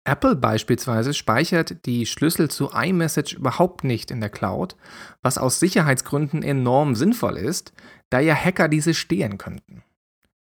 Apple 0.03 0.35
beispielsweise 0.35 1.13
speichert 1.13 1.85
die 1.85 2.05
Schlüssel 2.07 2.49
zu 2.49 2.71
iMessage 2.73 3.33
überhaupt 3.33 3.83
nicht 3.83 4.09
in 4.09 4.19
der 4.19 4.29
Cloud, 4.29 4.75
was 5.21 5.37
aus 5.37 5.59
Sicherheitsgründen 5.59 6.41
enorm 6.41 6.95
sinnvoll 6.95 7.37
ist, 7.37 7.71
da 8.09 8.19
ja 8.19 8.33
Hacker 8.33 8.67
diese 8.67 8.93
stehlen 8.93 9.37
könnten. 9.37 9.83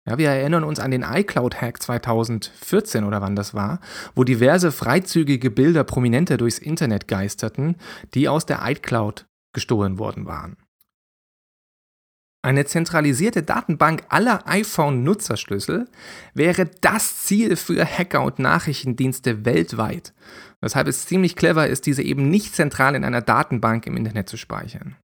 Ja, 0.06 0.16
wir 0.16 0.30
erinnern 0.30 0.64
uns 0.64 0.80
an 0.80 0.90
den 0.90 1.02
iCloud-Hack 1.02 1.82
2014 1.82 3.04
oder 3.04 3.20
wann 3.20 3.36
das 3.36 3.52
war, 3.52 3.80
wo 4.14 4.24
diverse 4.24 4.72
freizügige 4.72 5.50
Bilder 5.50 5.84
prominenter 5.84 6.38
durchs 6.38 6.58
Internet 6.58 7.08
geisterten, 7.08 7.76
die 8.14 8.28
aus 8.28 8.46
der 8.46 8.60
iCloud 8.64 9.26
gestohlen 9.52 9.98
worden 9.98 10.24
waren. 10.24 10.56
Eine 12.40 12.64
zentralisierte 12.66 13.42
Datenbank 13.42 14.04
aller 14.10 14.46
iPhone-Nutzerschlüssel 14.46 15.88
wäre 16.34 16.66
das 16.80 17.24
Ziel 17.24 17.56
für 17.56 17.84
Hacker 17.84 18.22
und 18.22 18.38
Nachrichtendienste 18.38 19.44
weltweit, 19.44 20.14
weshalb 20.60 20.86
es 20.86 21.06
ziemlich 21.06 21.34
clever 21.34 21.66
ist, 21.66 21.86
diese 21.86 22.02
eben 22.02 22.30
nicht 22.30 22.54
zentral 22.54 22.94
in 22.94 23.04
einer 23.04 23.22
Datenbank 23.22 23.86
im 23.86 23.96
Internet 23.96 24.28
zu 24.28 24.36
speichern. 24.36 24.96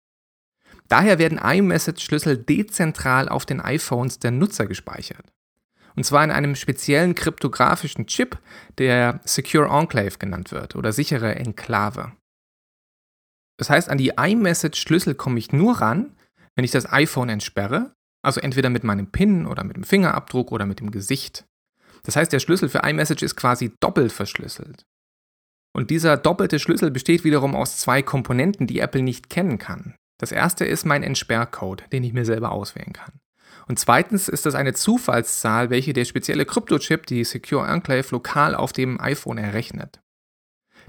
Daher 0.88 1.18
werden 1.18 1.38
iMessage-Schlüssel 1.38 2.36
dezentral 2.36 3.28
auf 3.28 3.46
den 3.46 3.60
iPhones 3.60 4.20
der 4.20 4.30
Nutzer 4.30 4.66
gespeichert. 4.66 5.32
Und 5.96 6.04
zwar 6.04 6.22
in 6.22 6.30
einem 6.30 6.54
speziellen 6.54 7.14
kryptografischen 7.14 8.06
Chip, 8.06 8.38
der 8.78 9.20
Secure 9.24 9.68
Enclave 9.68 10.18
genannt 10.18 10.52
wird 10.52 10.76
oder 10.76 10.92
sichere 10.92 11.34
Enklave. 11.34 12.12
Das 13.56 13.70
heißt, 13.70 13.88
an 13.88 13.98
die 13.98 14.12
iMessage-Schlüssel 14.16 15.14
komme 15.14 15.38
ich 15.38 15.52
nur 15.52 15.80
ran, 15.80 16.14
wenn 16.56 16.64
ich 16.64 16.70
das 16.70 16.90
iPhone 16.90 17.28
entsperre, 17.28 17.94
also 18.22 18.40
entweder 18.40 18.70
mit 18.70 18.84
meinem 18.84 19.10
PIN 19.10 19.46
oder 19.46 19.64
mit 19.64 19.76
dem 19.76 19.84
Fingerabdruck 19.84 20.52
oder 20.52 20.66
mit 20.66 20.80
dem 20.80 20.90
Gesicht. 20.90 21.46
Das 22.04 22.16
heißt, 22.16 22.32
der 22.32 22.40
Schlüssel 22.40 22.68
für 22.68 22.78
iMessage 22.78 23.22
ist 23.22 23.36
quasi 23.36 23.72
doppelt 23.80 24.12
verschlüsselt. 24.12 24.84
Und 25.76 25.90
dieser 25.90 26.16
doppelte 26.16 26.58
Schlüssel 26.58 26.90
besteht 26.90 27.24
wiederum 27.24 27.56
aus 27.56 27.78
zwei 27.78 28.02
Komponenten, 28.02 28.66
die 28.66 28.78
Apple 28.78 29.02
nicht 29.02 29.28
kennen 29.28 29.58
kann. 29.58 29.94
Das 30.18 30.30
erste 30.30 30.64
ist 30.64 30.86
mein 30.86 31.02
Entsperrcode, 31.02 31.84
den 31.92 32.04
ich 32.04 32.12
mir 32.12 32.24
selber 32.24 32.52
auswählen 32.52 32.92
kann. 32.92 33.20
Und 33.66 33.78
zweitens 33.78 34.28
ist 34.28 34.46
das 34.46 34.54
eine 34.54 34.74
Zufallszahl, 34.74 35.70
welche 35.70 35.92
der 35.92 36.04
spezielle 36.04 36.44
Kryptochip, 36.44 37.06
die 37.06 37.24
Secure 37.24 37.66
Enclave, 37.66 38.06
lokal 38.10 38.54
auf 38.54 38.72
dem 38.72 39.00
iPhone 39.00 39.38
errechnet. 39.38 40.00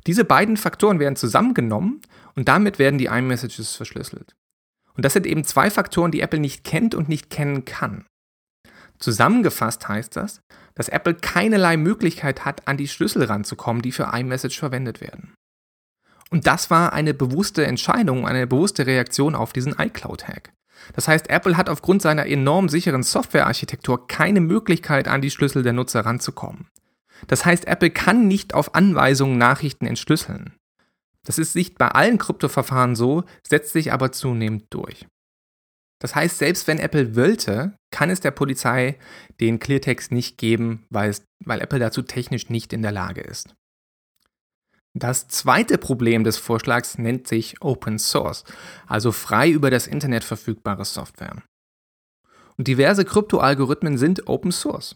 Diese 0.07 0.25
beiden 0.25 0.57
Faktoren 0.57 1.00
werden 1.00 1.15
zusammengenommen 1.15 2.01
und 2.36 2.48
damit 2.48 2.77
werden 2.77 3.00
die 3.00 3.05
iMessages 3.05 3.75
verschlüsselt. 3.75 4.36
Und 4.95 5.05
das 5.05 5.13
sind 5.13 5.25
eben 5.25 5.43
zwei 5.43 5.69
Faktoren, 5.69 6.11
die 6.11 6.21
Apple 6.21 6.39
nicht 6.39 6.63
kennt 6.63 6.95
und 6.95 7.09
nicht 7.09 7.29
kennen 7.29 7.65
kann. 7.65 8.05
Zusammengefasst 8.99 9.87
heißt 9.87 10.15
das, 10.15 10.41
dass 10.73 10.89
Apple 10.89 11.15
keinerlei 11.15 11.77
Möglichkeit 11.77 12.45
hat, 12.45 12.67
an 12.67 12.77
die 12.77 12.87
Schlüssel 12.87 13.23
ranzukommen, 13.23 13.81
die 13.81 13.91
für 13.91 14.11
iMessage 14.13 14.57
verwendet 14.57 15.01
werden. 15.01 15.33
Und 16.29 16.47
das 16.47 16.69
war 16.69 16.93
eine 16.93 17.13
bewusste 17.13 17.65
Entscheidung, 17.65 18.27
eine 18.27 18.47
bewusste 18.47 18.85
Reaktion 18.85 19.35
auf 19.35 19.53
diesen 19.53 19.73
iCloud-Hack. 19.77 20.51
Das 20.93 21.07
heißt, 21.07 21.29
Apple 21.29 21.57
hat 21.57 21.69
aufgrund 21.69 22.01
seiner 22.01 22.25
enorm 22.25 22.69
sicheren 22.69 23.03
Softwarearchitektur 23.03 24.07
keine 24.07 24.41
Möglichkeit, 24.41 25.07
an 25.07 25.21
die 25.21 25.31
Schlüssel 25.31 25.63
der 25.63 25.73
Nutzer 25.73 26.01
ranzukommen. 26.01 26.67
Das 27.27 27.45
heißt, 27.45 27.67
Apple 27.67 27.91
kann 27.91 28.27
nicht 28.27 28.53
auf 28.53 28.75
Anweisungen 28.75 29.37
Nachrichten 29.37 29.85
entschlüsseln. 29.85 30.53
Das 31.25 31.38
ist 31.38 31.55
nicht 31.55 31.77
bei 31.77 31.89
allen 31.89 32.17
Kryptoverfahren 32.17 32.96
so, 32.96 33.24
setzt 33.46 33.74
sich 33.74 33.91
aber 33.91 34.12
zunehmend 34.12 34.65
durch. 34.70 35.05
Das 36.00 36.15
heißt, 36.15 36.38
selbst 36.38 36.67
wenn 36.67 36.79
Apple 36.79 37.15
wollte, 37.15 37.75
kann 37.91 38.10
es 38.10 38.20
der 38.20 38.32
Polizei 38.32 38.98
den 39.39 39.60
Cleartext 39.60 40.12
nicht 40.12 40.38
geben, 40.38 40.86
weil, 40.89 41.10
es, 41.10 41.24
weil 41.44 41.62
Apple 41.62 41.79
dazu 41.79 42.01
technisch 42.01 42.50
nicht 42.50 42.74
in 42.74 42.82
der 42.82 42.91
Lage 42.91 43.22
ist. 43.22 43.55
Das 44.94 45.27
zweite 45.27 45.77
Problem 45.77 46.24
des 46.24 46.38
Vorschlags 46.38 46.98
nennt 46.98 47.27
sich 47.27 47.62
Open 47.62 48.00
Source, 48.00 48.46
also 48.88 49.12
frei 49.12 49.50
über 49.50 49.70
das 49.70 49.88
Internet 49.88 50.24
verfügbare 50.24 50.86
Software. 50.86 51.44
Und 52.58 52.67
diverse 52.67 53.03
Kryptoalgorithmen 53.03 53.98
sind 53.98 54.27
Open 54.27 54.53
Source. 54.53 54.96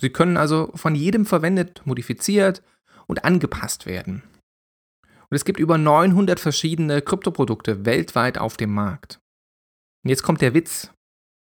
Sie 0.00 0.10
können 0.10 0.36
also 0.36 0.70
von 0.74 0.94
jedem 0.94 1.26
verwendet, 1.26 1.82
modifiziert 1.84 2.62
und 3.06 3.24
angepasst 3.24 3.86
werden. 3.86 4.22
Und 5.30 5.36
es 5.36 5.44
gibt 5.44 5.58
über 5.58 5.78
900 5.78 6.38
verschiedene 6.40 7.02
Kryptoprodukte 7.02 7.84
weltweit 7.84 8.38
auf 8.38 8.56
dem 8.56 8.72
Markt. 8.72 9.20
Und 10.04 10.10
jetzt 10.10 10.22
kommt 10.22 10.40
der 10.40 10.54
Witz. 10.54 10.90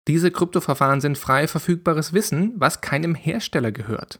Diese 0.07 0.31
Kryptoverfahren 0.31 1.01
sind 1.01 1.17
frei 1.17 1.47
verfügbares 1.47 2.13
Wissen, 2.13 2.53
was 2.57 2.81
keinem 2.81 3.15
Hersteller 3.15 3.71
gehört. 3.71 4.19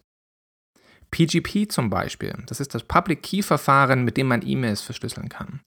PGP 1.11 1.71
zum 1.71 1.89
Beispiel, 1.89 2.33
das 2.47 2.59
ist 2.59 2.73
das 2.73 2.83
Public 2.83 3.21
Key 3.21 3.43
Verfahren, 3.43 4.03
mit 4.03 4.17
dem 4.17 4.27
man 4.27 4.45
E-Mails 4.45 4.81
verschlüsseln 4.81 5.29
kann. 5.29 5.61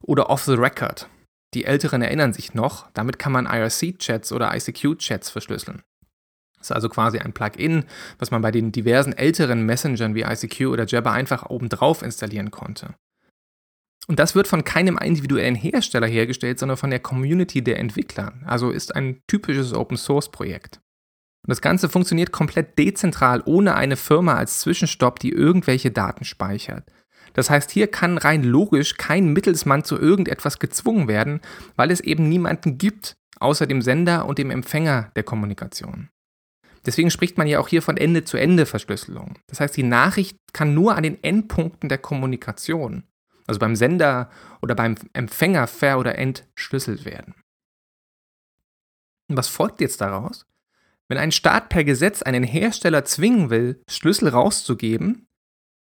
Oder 0.00 0.30
Off 0.30 0.44
the 0.44 0.54
Record. 0.54 1.08
Die 1.54 1.64
Älteren 1.64 2.02
erinnern 2.02 2.32
sich 2.32 2.54
noch, 2.54 2.90
damit 2.92 3.18
kann 3.18 3.32
man 3.32 3.46
IRC-Chats 3.46 4.32
oder 4.32 4.54
ICQ-Chats 4.54 5.30
verschlüsseln. 5.30 5.82
Das 6.64 6.70
ist 6.70 6.76
also 6.76 6.88
quasi 6.88 7.18
ein 7.18 7.34
Plugin, 7.34 7.84
was 8.18 8.30
man 8.30 8.40
bei 8.40 8.50
den 8.50 8.72
diversen 8.72 9.12
älteren 9.12 9.66
Messengern 9.66 10.14
wie 10.14 10.22
ICQ 10.22 10.68
oder 10.68 10.86
Jabber 10.86 11.12
einfach 11.12 11.50
obendrauf 11.50 12.02
installieren 12.02 12.50
konnte. 12.50 12.94
Und 14.06 14.18
das 14.18 14.34
wird 14.34 14.48
von 14.48 14.64
keinem 14.64 14.98
individuellen 14.98 15.54
Hersteller 15.54 16.06
hergestellt, 16.06 16.58
sondern 16.58 16.78
von 16.78 16.90
der 16.90 17.00
Community 17.00 17.62
der 17.62 17.78
Entwickler. 17.78 18.32
Also 18.46 18.70
ist 18.70 18.96
ein 18.96 19.20
typisches 19.26 19.74
Open 19.74 19.98
Source 19.98 20.30
Projekt. 20.30 20.80
Und 21.46 21.50
das 21.50 21.60
Ganze 21.60 21.90
funktioniert 21.90 22.32
komplett 22.32 22.78
dezentral, 22.78 23.42
ohne 23.44 23.74
eine 23.74 23.96
Firma 23.96 24.34
als 24.34 24.60
Zwischenstopp, 24.60 25.18
die 25.18 25.32
irgendwelche 25.32 25.90
Daten 25.90 26.24
speichert. 26.24 26.84
Das 27.34 27.50
heißt, 27.50 27.70
hier 27.70 27.88
kann 27.88 28.16
rein 28.16 28.42
logisch 28.42 28.96
kein 28.96 29.34
Mittelsmann 29.34 29.84
zu 29.84 29.98
irgendetwas 29.98 30.58
gezwungen 30.58 31.08
werden, 31.08 31.40
weil 31.76 31.90
es 31.90 32.00
eben 32.00 32.28
niemanden 32.28 32.78
gibt, 32.78 33.16
außer 33.40 33.66
dem 33.66 33.82
Sender 33.82 34.26
und 34.26 34.38
dem 34.38 34.50
Empfänger 34.50 35.10
der 35.16 35.24
Kommunikation. 35.24 36.08
Deswegen 36.86 37.10
spricht 37.10 37.38
man 37.38 37.46
ja 37.46 37.60
auch 37.60 37.68
hier 37.68 37.82
von 37.82 37.96
Ende-zu-Ende-Verschlüsselung. 37.96 39.38
Das 39.46 39.60
heißt, 39.60 39.76
die 39.76 39.82
Nachricht 39.82 40.36
kann 40.52 40.74
nur 40.74 40.96
an 40.96 41.02
den 41.02 41.22
Endpunkten 41.22 41.88
der 41.88 41.98
Kommunikation, 41.98 43.04
also 43.46 43.58
beim 43.58 43.76
Sender 43.76 44.30
oder 44.60 44.74
beim 44.74 44.96
Empfänger 45.12 45.66
ver- 45.66 45.98
oder 45.98 46.18
entschlüsselt 46.18 47.04
werden. 47.04 47.34
Und 49.28 49.36
was 49.36 49.48
folgt 49.48 49.80
jetzt 49.80 50.00
daraus? 50.00 50.46
Wenn 51.08 51.18
ein 51.18 51.32
Staat 51.32 51.68
per 51.68 51.84
Gesetz 51.84 52.22
einen 52.22 52.44
Hersteller 52.44 53.04
zwingen 53.04 53.50
will, 53.50 53.82
Schlüssel 53.88 54.28
rauszugeben, 54.28 55.26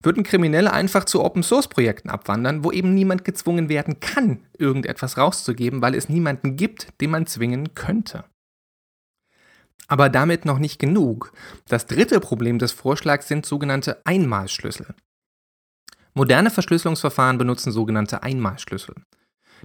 würden 0.03 0.23
Kriminelle 0.23 0.73
einfach 0.73 1.05
zu 1.05 1.23
Open-Source-Projekten 1.23 2.09
abwandern, 2.09 2.65
wo 2.65 2.73
eben 2.73 2.95
niemand 2.95 3.25
gezwungen 3.25 3.69
werden 3.69 4.01
kann, 4.01 4.47
irgendetwas 4.59 5.19
rauszugeben, 5.19 5.83
weil 5.83 5.95
es 5.95 6.09
niemanden 6.09 6.57
gibt, 6.57 6.89
den 7.03 7.11
man 7.11 7.27
zwingen 7.27 7.75
könnte. 7.75 8.25
Aber 9.91 10.09
damit 10.09 10.45
noch 10.45 10.61
nicht 10.61 10.79
genug. 10.79 11.33
Das 11.67 11.87
dritte 11.87 12.21
Problem 12.21 12.61
des 12.61 12.71
Vorschlags 12.71 13.27
sind 13.27 13.45
sogenannte 13.45 14.01
Einmalschlüssel. 14.07 14.95
Moderne 16.15 16.51
Verschlüsselungsverfahren 16.51 17.39
benutzen 17.39 17.73
sogenannte 17.73 18.23
Einmalschlüssel. 18.23 18.95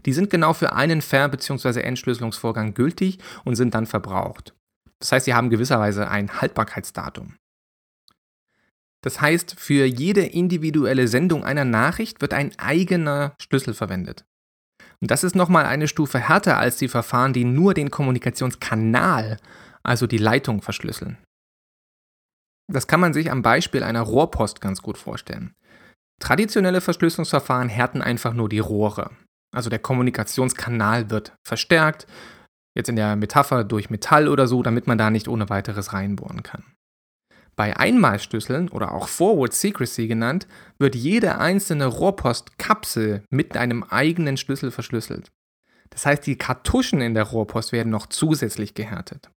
Die 0.03 0.13
sind 0.13 0.32
genau 0.32 0.53
für 0.53 0.74
einen 0.74 1.03
Ver- 1.03 1.29
bzw. 1.29 1.82
Entschlüsselungsvorgang 1.82 2.74
gültig 2.74 3.20
und 3.44 3.55
sind 3.55 3.75
dann 3.75 3.86
verbraucht. 3.86 4.55
Das 4.98 5.12
heißt, 5.12 5.25
sie 5.25 5.36
haben 5.36 5.51
gewisserweise 5.51 6.08
ein 6.10 6.41
Haltbarkeitsdatum. 6.41 7.36
Das 9.01 9.22
heißt, 9.22 9.60
für 9.60 9.86
jede 9.86 10.25
individuelle 10.25 11.08
Sendung 11.08 11.44
einer 11.44 11.65
Nachricht 11.65 12.22
wird 12.22 12.34
ein 12.34 12.58
eigener 12.58 13.36
Schlüssel 13.39 13.75
verwendet. 13.75 14.25
Und 15.01 15.12
das 15.12 15.24
ist 15.24 15.36
nochmal 15.36 15.65
eine 15.65 15.88
Stufe 15.88 16.17
härter 16.17 16.58
als 16.58 16.77
die 16.77 16.88
Verfahren, 16.88 17.32
die 17.34 17.44
nur 17.44 17.75
den 17.75 17.91
Kommunikationskanal, 17.91 19.38
also 19.86 20.08
die 20.08 20.18
Leitung, 20.18 20.62
verschlüsseln. 20.62 21.18
Das 22.72 22.88
kann 22.88 23.00
man 23.00 23.13
sich 23.13 23.32
am 23.32 23.42
Beispiel 23.42 23.84
einer 23.84 24.01
Rohrpost 24.01 24.60
ganz 24.60 24.82
gut 24.82 24.98
vorstellen. 24.98 25.54
Traditionelle 26.20 26.82
Verschlüsselungsverfahren 26.82 27.70
härten 27.70 28.01
einfach 28.01 28.34
nur 28.34 28.50
die 28.50 28.60
Rohre. 28.60 29.12
Also 29.54 29.70
der 29.70 29.80
Kommunikationskanal 29.80 31.10
wird 31.10 31.36
verstärkt, 31.46 32.08
Jetzt 32.75 32.89
in 32.89 32.98
der 32.98 33.15
Metapher 33.15 33.63
durch 33.63 33.89
Metall 33.89 34.27
oder 34.27 34.48
so, 34.48 34.62
damit 34.62 34.86
man 34.86 34.98
da 34.98 35.10
nicht 35.10 35.27
ohne 35.27 35.50
weiteres 35.50 35.94
reinbohren 35.94 36.44
kann. 36.44 36.63
Bei 37.56 37.77
Einmalschlüsseln 37.77 38.68
oder 38.68 38.92
auch 38.92 39.08
Forward 39.08 39.54
Secrecy 39.54 40.08
genannt, 40.08 40.46
wird 40.77 40.94
jede 40.94 41.38
einzelne 41.38 41.86
Rohrpostkapsel 41.86 43.24
mit 43.30 43.56
einem 43.56 43.84
eigenen 43.84 44.36
Schlüssel 44.36 44.72
verschlüsselt. 44.72 45.32
Das 45.89 46.06
heißt, 46.06 46.27
die 46.27 46.38
Kartuschen 46.38 47.00
in 47.00 47.13
der 47.13 47.24
Rohrpost 47.24 47.72
werden 47.72 47.92
noch 47.92 48.08
zusätzlich 48.08 48.74
gehärtet. 48.74 49.30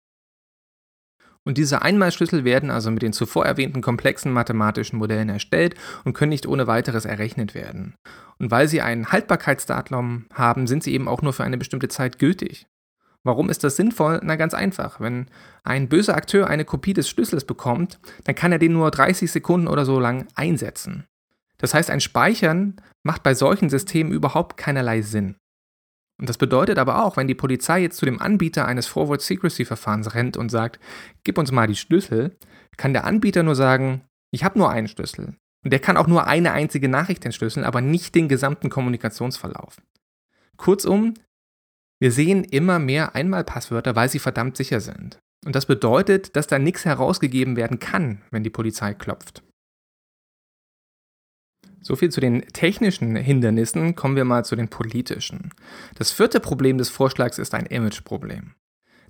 Und 1.48 1.58
diese 1.58 1.82
Einmalschlüssel 1.82 2.44
werden 2.44 2.70
also 2.70 2.92
mit 2.92 3.02
den 3.02 3.14
zuvor 3.14 3.46
erwähnten 3.46 3.82
komplexen 3.82 4.34
mathematischen 4.34 5.00
Modellen 5.00 5.30
erstellt 5.30 5.76
und 6.04 6.14
können 6.14 6.30
nicht 6.30 6.46
ohne 6.46 6.68
weiteres 6.68 7.06
errechnet 7.06 7.56
werden. 7.56 7.96
Und 8.38 8.52
weil 8.52 8.68
sie 8.68 8.82
einen 8.82 9.14
Haltbarkeitsdatum 9.14 10.26
haben, 10.34 10.68
sind 10.68 10.84
sie 10.84 10.94
eben 10.94 11.08
auch 11.08 11.22
nur 11.22 11.32
für 11.32 11.46
eine 11.46 11.58
bestimmte 11.58 11.88
Zeit 11.88 12.20
gültig 12.20 12.68
Warum 13.28 13.50
ist 13.50 13.66
das 13.66 13.76
sinnvoll? 13.76 14.22
Na 14.24 14.38
ganz 14.38 14.54
einfach. 14.54 15.02
Wenn 15.02 15.28
ein 15.66 15.90
böser 15.90 16.16
Akteur 16.16 16.48
eine 16.48 16.64
Kopie 16.64 16.94
des 16.94 17.10
Schlüssels 17.10 17.44
bekommt, 17.44 18.00
dann 18.24 18.36
kann 18.36 18.54
er 18.54 18.58
den 18.58 18.72
nur 18.72 18.90
30 18.90 19.30
Sekunden 19.30 19.68
oder 19.68 19.84
so 19.84 20.00
lang 20.00 20.28
einsetzen. 20.36 21.06
Das 21.58 21.74
heißt, 21.74 21.90
ein 21.90 22.00
Speichern 22.00 22.76
macht 23.04 23.24
bei 23.24 23.34
solchen 23.34 23.70
Systemen 23.70 24.14
überhaupt 24.14 24.56
keinerlei 24.56 25.02
Sinn. 25.02 25.36
Und 26.20 26.30
das 26.30 26.38
bedeutet 26.38 26.80
aber 26.80 27.04
auch, 27.04 27.16
wenn 27.18 27.28
die 27.28 27.36
Polizei 27.36 27.82
jetzt 27.82 27.98
zu 27.98 28.06
dem 28.06 28.20
Anbieter 28.20 28.66
eines 28.68 28.88
Forward 28.88 29.22
Secrecy 29.22 29.66
Verfahrens 29.66 30.16
rennt 30.16 30.36
und 30.36 30.50
sagt, 30.50 30.80
gib 31.24 31.38
uns 31.38 31.52
mal 31.52 31.68
die 31.68 31.76
Schlüssel, 31.76 32.36
kann 32.76 32.94
der 32.94 33.06
Anbieter 33.06 33.44
nur 33.44 33.56
sagen, 33.56 34.02
ich 34.32 34.44
habe 34.44 34.58
nur 34.58 34.70
einen 34.70 34.88
Schlüssel. 34.88 35.36
Und 35.64 35.72
der 35.72 35.80
kann 35.80 35.98
auch 35.98 36.08
nur 36.08 36.28
eine 36.28 36.54
einzige 36.54 36.90
Nachricht 36.90 37.26
entschlüsseln, 37.26 37.66
aber 37.66 37.82
nicht 37.82 38.16
den 38.16 38.28
gesamten 38.28 38.70
Kommunikationsverlauf. 38.70 39.78
Kurzum, 40.56 41.14
wir 42.00 42.12
sehen 42.12 42.44
immer 42.44 42.80
mehr 42.80 43.16
Einmalpasswörter, 43.16 43.96
weil 43.96 44.10
sie 44.10 44.20
verdammt 44.20 44.58
sicher 44.58 44.82
sind. 44.82 45.20
Und 45.46 45.56
das 45.56 45.66
bedeutet, 45.66 46.36
dass 46.36 46.48
da 46.48 46.60
nichts 46.60 46.86
herausgegeben 46.86 47.56
werden 47.56 47.80
kann, 47.80 48.22
wenn 48.32 48.44
die 48.44 48.50
Polizei 48.50 48.94
klopft. 48.94 49.44
So 51.88 51.96
viel 51.96 52.10
zu 52.10 52.20
den 52.20 52.42
technischen 52.52 53.16
Hindernissen, 53.16 53.96
kommen 53.96 54.18
wir 54.18 54.26
mal 54.26 54.44
zu 54.44 54.58
den 54.58 54.68
politischen. 54.68 55.54
Das 55.96 56.12
vierte 56.12 56.42
Problem 56.42 56.78
des 56.78 56.90
Vorschlags 56.90 57.38
ist 57.38 57.54
ein 57.54 57.66
Imageproblem. 57.66 58.56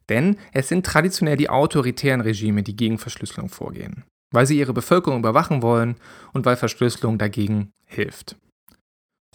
Denn 0.10 0.38
es 0.53 0.67
sind 0.67 0.86
traditionell 0.86 1.38
die 1.38 1.50
autoritären 1.50 2.22
Regime, 2.22 2.62
die 2.62 2.75
gegen 2.75 3.00
Verschlüsselung 3.00 3.50
vorgehen, 3.50 4.03
weil 4.29 4.46
sie 4.46 4.60
ihre 4.60 4.74
Bevölkerung 4.74 5.17
überwachen 5.17 5.63
wollen 5.63 5.96
und 6.34 6.46
weil 6.46 6.55
Verschlüsselung 6.55 7.17
dagegen 7.17 7.72
hilft. 7.88 8.36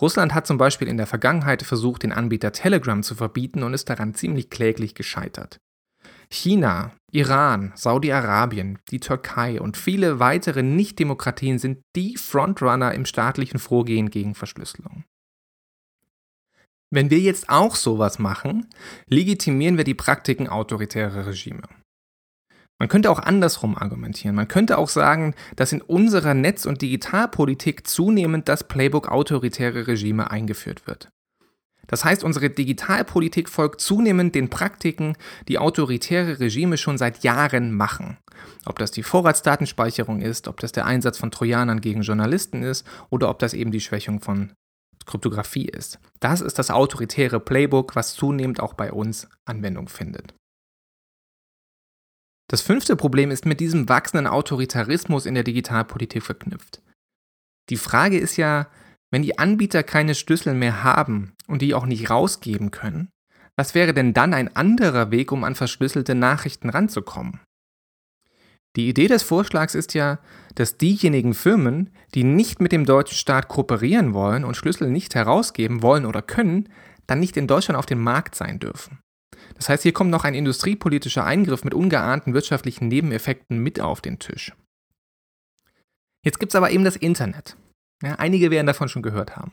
Russland 0.00 0.34
hat 0.34 0.46
zum 0.46 0.56
Beispiel 0.56 0.87
in 0.87 0.96
der 0.96 1.08
Vergangenheit 1.08 1.64
versucht, 1.64 2.04
den 2.04 2.12
Anbieter 2.12 2.52
Telegram 2.52 3.02
zu 3.02 3.16
verbieten 3.16 3.64
und 3.64 3.75
ist 3.75 3.90
daran 3.90 4.14
ziemlich 4.14 4.50
kläglich 4.50 4.94
gescheitert. 4.94 5.58
China, 6.30 6.92
Iran, 7.14 7.73
Saudi-Arabien, 7.75 8.78
die 8.90 8.99
Türkei 8.99 9.61
und 9.61 9.76
viele 9.76 10.19
weitere 10.19 10.62
Nicht-Demokratien 10.62 11.59
sind 11.59 11.83
die 11.95 12.16
Frontrunner 12.16 12.95
im 12.95 13.04
staatlichen 13.04 13.59
Vorgehen 13.59 14.09
gegen 14.09 14.35
Verschlüsselung. 14.35 15.04
Wenn 16.90 17.11
wir 17.11 17.19
jetzt 17.19 17.50
auch 17.50 17.76
sowas 17.76 18.19
machen, 18.19 18.66
legitimieren 19.09 19.76
wir 19.76 19.85
die 19.85 19.95
Praktiken 19.95 20.49
autoritärer 20.49 21.26
Regime. 21.26 21.62
Man 22.78 22.88
könnte 22.88 23.11
auch 23.11 23.19
andersrum 23.19 23.76
argumentieren. 23.76 24.35
Man 24.35 24.49
könnte 24.49 24.78
auch 24.78 24.88
sagen, 24.88 25.35
dass 25.54 25.73
in 25.73 25.83
unserer 25.83 26.33
Netz- 26.33 26.66
und 26.66 26.81
Digitalpolitik 26.81 27.87
zunehmend 27.87 28.49
das 28.49 28.66
Playbook 28.66 29.09
autoritäre 29.09 29.87
Regime 29.87 30.31
eingeführt 30.31 30.87
wird. 30.87 31.11
Das 31.87 32.05
heißt, 32.05 32.25
unsere 32.25 32.51
Digitalpolitik 32.51 33.49
folgt 33.49 33.81
zunehmend 33.81 34.35
den 34.35 34.51
Praktiken, 34.51 35.17
die 35.49 35.59
autoritäre 35.59 36.41
Regime 36.41 36.79
schon 36.79 36.99
seit 36.99 37.25
Jahren 37.25 37.73
machen. 37.73 38.19
Ob 38.65 38.79
das 38.79 38.91
die 38.91 39.03
Vorratsdatenspeicherung 39.03 40.21
ist, 40.21 40.49
ob 40.49 40.61
das 40.61 40.73
der 40.73 40.87
Einsatz 40.87 41.19
von 41.19 41.31
Trojanern 41.31 41.81
gegen 41.81 42.03
Journalisten 42.03 42.62
ist 42.62 42.87
oder 43.11 43.29
ob 43.29 43.39
das 43.39 43.55
eben 43.55 43.73
die 43.73 43.81
Schwächung 43.81 44.21
von 44.21 44.53
Kryptographie 45.07 45.67
ist. 45.67 45.99
Das 46.21 46.41
ist 46.41 46.59
das 46.59 46.71
autoritäre 46.71 47.41
Playbook, 47.41 47.97
was 47.97 48.15
zunehmend 48.15 48.61
auch 48.61 48.75
bei 48.75 48.93
uns 48.93 49.29
Anwendung 49.45 49.89
findet. 49.89 50.35
Das 52.49 52.61
fünfte 52.61 52.97
Problem 52.97 53.31
ist 53.31 53.47
mit 53.47 53.61
diesem 53.61 53.89
wachsenden 53.89 54.27
Autoritarismus 54.27 55.27
in 55.27 55.35
der 55.35 55.43
Digitalpolitik 55.45 56.23
verknüpft. 56.23 56.83
Die 57.71 57.77
Frage 57.77 58.19
ist 58.19 58.37
ja, 58.37 58.69
wenn 59.12 59.23
die 59.23 59.38
Anbieter 59.38 59.85
keine 59.85 60.16
Schlüssel 60.16 60.54
mehr 60.54 60.83
haben 60.83 61.35
und 61.47 61.62
die 61.62 61.75
auch 61.75 61.87
nicht 61.87 62.11
rausgeben 62.11 62.73
können, 62.73 63.11
was 63.57 63.75
wäre 63.75 63.92
denn 63.92 64.14
dann 64.14 64.33
ein 64.33 64.57
anderer 64.57 65.11
Weg, 65.11 65.31
um 65.31 65.45
an 65.45 65.54
verschlüsselte 65.54 66.14
Nachrichten 66.14 66.71
ranzukommen? 66.71 67.40
Die 68.75 68.88
Idee 68.88 69.07
des 69.07 69.23
Vorschlags 69.23 69.75
ist 69.75 69.92
ja, 69.92 70.19
dass 70.54 70.78
diejenigen 70.78 71.35
Firmen, 71.35 71.90
die 72.14 72.25
nicht 72.25 72.62
mit 72.62 72.73
dem 72.73 72.87
deutschen 72.87 73.19
Staat 73.19 73.49
kooperieren 73.49 74.14
wollen 74.14 74.45
und 74.45 74.57
Schlüssel 74.57 74.90
nicht 74.90 75.14
herausgeben 75.14 75.83
wollen 75.83 76.07
oder 76.07 76.23
können, 76.23 76.71
dann 77.07 77.21
nicht 77.21 77.37
in 77.37 77.47
Deutschland 77.47 77.78
auf 77.78 77.85
dem 77.85 78.02
Markt 78.02 78.35
sein 78.35 78.59
dürfen. 78.59 79.00
Das 79.57 79.69
heißt, 79.69 79.83
hier 79.83 79.92
kommt 79.92 80.11
noch 80.11 80.25
ein 80.25 80.35
industriepolitischer 80.35 81.25
Eingriff 81.25 81.64
mit 81.64 81.75
ungeahnten 81.75 82.33
wirtschaftlichen 82.33 82.88
Nebeneffekten 82.88 83.59
mit 83.59 83.79
auf 83.79 84.01
den 84.01 84.18
Tisch. 84.18 84.53
Jetzt 86.25 86.40
gibt 86.40 86.53
es 86.53 86.57
aber 86.57 86.70
eben 86.70 86.85
das 86.85 86.96
Internet. 86.96 87.59
Ja, 88.03 88.17
einige 88.17 88.51
werden 88.51 88.67
davon 88.67 88.88
schon 88.88 89.03
gehört 89.03 89.37
haben. 89.37 89.53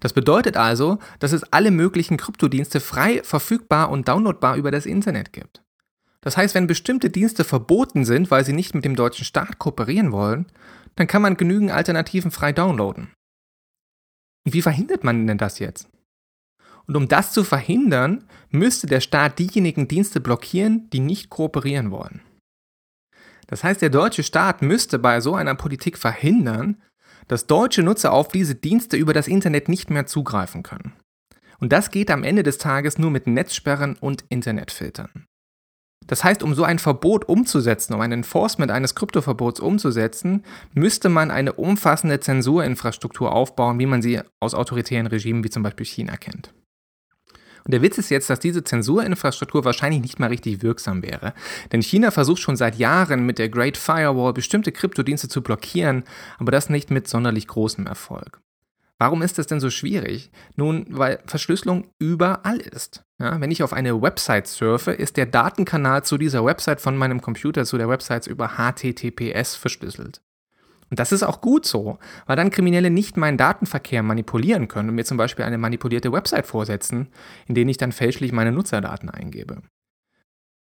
Das 0.00 0.12
bedeutet 0.12 0.56
also, 0.56 0.98
dass 1.18 1.32
es 1.32 1.52
alle 1.52 1.70
möglichen 1.70 2.16
Kryptodienste 2.16 2.80
frei 2.80 3.22
verfügbar 3.24 3.90
und 3.90 4.08
downloadbar 4.08 4.56
über 4.56 4.70
das 4.70 4.86
Internet 4.86 5.32
gibt. 5.32 5.62
Das 6.20 6.36
heißt, 6.36 6.54
wenn 6.54 6.66
bestimmte 6.66 7.10
Dienste 7.10 7.44
verboten 7.44 8.04
sind, 8.04 8.30
weil 8.30 8.44
sie 8.44 8.52
nicht 8.52 8.74
mit 8.74 8.84
dem 8.84 8.96
deutschen 8.96 9.24
Staat 9.24 9.58
kooperieren 9.58 10.12
wollen, 10.12 10.46
dann 10.96 11.06
kann 11.06 11.22
man 11.22 11.36
genügend 11.36 11.70
Alternativen 11.70 12.30
frei 12.30 12.52
downloaden. 12.52 13.12
Und 14.44 14.52
wie 14.52 14.62
verhindert 14.62 15.04
man 15.04 15.26
denn 15.26 15.38
das 15.38 15.58
jetzt? 15.58 15.88
Und 16.86 16.96
um 16.96 17.06
das 17.06 17.32
zu 17.32 17.44
verhindern, 17.44 18.24
müsste 18.50 18.86
der 18.86 19.00
Staat 19.00 19.38
diejenigen 19.38 19.88
Dienste 19.88 20.20
blockieren, 20.20 20.88
die 20.90 21.00
nicht 21.00 21.28
kooperieren 21.28 21.90
wollen. 21.90 22.22
Das 23.46 23.62
heißt, 23.62 23.80
der 23.82 23.90
deutsche 23.90 24.22
Staat 24.22 24.62
müsste 24.62 24.98
bei 24.98 25.20
so 25.20 25.34
einer 25.34 25.54
Politik 25.54 25.98
verhindern, 25.98 26.82
dass 27.28 27.46
deutsche 27.46 27.82
Nutzer 27.82 28.12
auf 28.12 28.28
diese 28.28 28.54
Dienste 28.54 28.96
über 28.96 29.12
das 29.12 29.28
Internet 29.28 29.68
nicht 29.68 29.90
mehr 29.90 30.06
zugreifen 30.06 30.62
können. 30.62 30.94
Und 31.60 31.72
das 31.72 31.90
geht 31.90 32.10
am 32.10 32.24
Ende 32.24 32.42
des 32.42 32.58
Tages 32.58 32.98
nur 32.98 33.10
mit 33.10 33.26
Netzsperren 33.26 33.96
und 33.96 34.24
Internetfiltern. 34.28 35.26
Das 36.06 36.24
heißt, 36.24 36.42
um 36.42 36.54
so 36.54 36.64
ein 36.64 36.78
Verbot 36.78 37.28
umzusetzen, 37.28 37.92
um 37.92 38.00
ein 38.00 38.12
Enforcement 38.12 38.72
eines 38.72 38.94
Kryptoverbots 38.94 39.60
umzusetzen, 39.60 40.42
müsste 40.72 41.10
man 41.10 41.30
eine 41.30 41.52
umfassende 41.52 42.18
Zensurinfrastruktur 42.18 43.30
aufbauen, 43.30 43.78
wie 43.78 43.86
man 43.86 44.00
sie 44.00 44.20
aus 44.40 44.54
autoritären 44.54 45.06
Regimen 45.06 45.44
wie 45.44 45.50
zum 45.50 45.62
Beispiel 45.62 45.84
China 45.84 46.16
kennt. 46.16 46.54
Der 47.68 47.82
Witz 47.82 47.98
ist 47.98 48.08
jetzt, 48.08 48.30
dass 48.30 48.40
diese 48.40 48.64
Zensurinfrastruktur 48.64 49.64
wahrscheinlich 49.64 50.00
nicht 50.00 50.18
mal 50.18 50.28
richtig 50.28 50.62
wirksam 50.62 51.02
wäre. 51.02 51.34
Denn 51.70 51.82
China 51.82 52.10
versucht 52.10 52.40
schon 52.40 52.56
seit 52.56 52.76
Jahren 52.76 53.26
mit 53.26 53.38
der 53.38 53.50
Great 53.50 53.76
Firewall 53.76 54.32
bestimmte 54.32 54.72
Kryptodienste 54.72 55.28
zu 55.28 55.42
blockieren, 55.42 56.04
aber 56.38 56.50
das 56.50 56.70
nicht 56.70 56.90
mit 56.90 57.08
sonderlich 57.08 57.46
großem 57.46 57.86
Erfolg. 57.86 58.40
Warum 58.98 59.22
ist 59.22 59.38
das 59.38 59.46
denn 59.46 59.60
so 59.60 59.70
schwierig? 59.70 60.30
Nun, 60.56 60.86
weil 60.88 61.20
Verschlüsselung 61.26 61.86
überall 61.98 62.58
ist. 62.58 63.04
Ja, 63.20 63.40
wenn 63.40 63.50
ich 63.50 63.62
auf 63.62 63.72
eine 63.72 64.00
Website 64.00 64.48
surfe, 64.48 64.92
ist 64.92 65.16
der 65.16 65.26
Datenkanal 65.26 66.04
zu 66.04 66.18
dieser 66.18 66.44
Website 66.44 66.80
von 66.80 66.96
meinem 66.96 67.20
Computer 67.20 67.64
zu 67.64 67.78
der 67.78 67.88
Website 67.88 68.26
über 68.26 68.56
HTTPS 68.56 69.54
verschlüsselt. 69.54 70.20
Und 70.90 70.98
das 70.98 71.12
ist 71.12 71.22
auch 71.22 71.40
gut 71.40 71.66
so, 71.66 71.98
weil 72.26 72.36
dann 72.36 72.50
Kriminelle 72.50 72.90
nicht 72.90 73.16
meinen 73.16 73.36
Datenverkehr 73.36 74.02
manipulieren 74.02 74.68
können 74.68 74.88
und 74.88 74.94
mir 74.94 75.04
zum 75.04 75.16
Beispiel 75.18 75.44
eine 75.44 75.58
manipulierte 75.58 76.12
Website 76.12 76.46
vorsetzen, 76.46 77.08
in 77.46 77.54
denen 77.54 77.68
ich 77.68 77.76
dann 77.76 77.92
fälschlich 77.92 78.32
meine 78.32 78.52
Nutzerdaten 78.52 79.10
eingebe. 79.10 79.62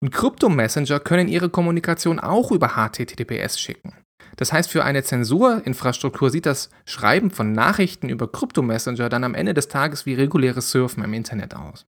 Und 0.02 0.12
Kryptomessenger 0.12 1.00
können 1.00 1.28
ihre 1.28 1.50
Kommunikation 1.50 2.20
auch 2.20 2.52
über 2.52 2.76
HTTPS 2.76 3.60
schicken. 3.60 3.94
Das 4.36 4.52
heißt, 4.52 4.72
für 4.72 4.84
eine 4.84 5.04
Zensurinfrastruktur 5.04 6.30
sieht 6.30 6.46
das 6.46 6.70
Schreiben 6.86 7.32
von 7.32 7.52
Nachrichten 7.52 8.10
über 8.10 8.32
Kryptomessenger 8.32 9.10
dann 9.10 9.24
am 9.24 9.36
Ende 9.36 9.54
des 9.54 9.68
Tages 9.68 10.06
wie 10.06 10.16
reguläres 10.16 10.72
Surfen 10.72 11.04
im 11.04 11.14
Internet 11.14 11.56
aus. 11.56 11.86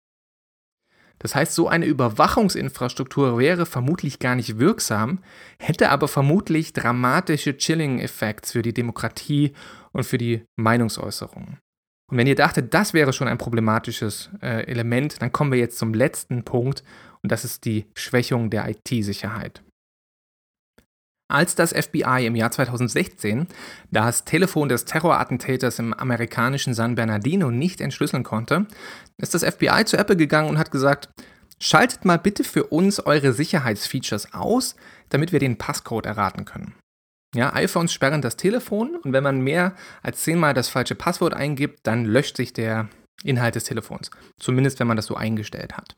Das 1.20 1.36
heißt, 1.36 1.54
so 1.54 1.68
eine 1.68 1.86
Überwachungsinfrastruktur 1.86 3.38
wäre 3.38 3.66
vermutlich 3.66 4.20
gar 4.20 4.36
nicht 4.36 4.60
wirksam, 4.60 5.20
hätte 5.60 5.90
aber 5.90 6.08
vermutlich 6.08 6.74
dramatische 6.74 7.58
Chilling-Effekte 7.58 8.52
für 8.52 8.62
die 8.62 8.74
Demokratie 8.74 9.54
und 9.92 10.04
für 10.04 10.18
die 10.18 10.44
Meinungsäußerung. 10.58 11.58
Und 12.12 12.18
wenn 12.18 12.28
ihr 12.28 12.36
dachtet, 12.36 12.74
das 12.74 12.94
wäre 12.94 13.14
schon 13.14 13.28
ein 13.28 13.38
problematisches 13.38 14.30
äh, 14.42 14.66
Element, 14.68 15.22
dann 15.22 15.32
kommen 15.32 15.52
wir 15.52 15.60
jetzt 15.60 15.78
zum 15.78 15.94
letzten 15.94 16.44
Punkt 16.44 16.84
und 17.24 17.32
das 17.32 17.44
ist 17.44 17.66
die 17.66 17.86
Schwächung 17.96 18.50
der 18.50 18.70
IT-Sicherheit. 18.70 19.64
Als 21.28 21.56
das 21.56 21.74
FBI 21.74 22.26
im 22.28 22.36
Jahr 22.36 22.52
2016 22.52 23.48
das 23.90 24.26
Telefon 24.26 24.70
des 24.70 24.86
Terrorattentäters 24.86 25.80
im 25.80 25.94
amerikanischen 25.94 26.76
San 26.76 26.96
Bernardino 26.96 27.50
nicht 27.50 27.82
entschlüsseln 27.82 28.24
konnte, 28.24 28.68
ist 29.18 29.34
das 29.34 29.44
FBI 29.44 29.86
zu 29.86 29.98
Apple 29.98 30.18
gegangen 30.18 30.50
und 30.50 30.60
hat 30.60 30.70
gesagt, 30.70 31.10
schaltet 31.60 32.06
mal 32.06 32.20
bitte 32.20 32.44
für 32.44 32.66
uns 32.66 33.00
eure 33.00 33.34
Sicherheitsfeatures 33.34 34.34
aus, 34.34 34.76
damit 35.10 35.32
wir 35.32 35.40
den 35.40 35.58
Passcode 35.58 36.06
erraten 36.06 36.46
können. 36.46 36.76
Ja, 37.36 37.54
iPhones 37.54 37.92
sperren 37.92 38.22
das 38.22 38.38
Telefon 38.38 38.96
und 38.96 39.12
wenn 39.12 39.24
man 39.24 39.42
mehr 39.42 39.74
als 40.04 40.22
zehnmal 40.22 40.54
das 40.54 40.70
falsche 40.70 40.96
Passwort 40.96 41.34
eingibt, 41.34 41.80
dann 41.84 42.06
löscht 42.06 42.38
sich 42.38 42.54
der 42.54 42.88
Inhalt 43.24 43.56
des 43.56 43.64
Telefons. 43.64 44.12
Zumindest 44.40 44.80
wenn 44.80 44.88
man 44.88 44.96
das 44.96 45.08
so 45.08 45.16
eingestellt 45.16 45.76
hat. 45.76 45.96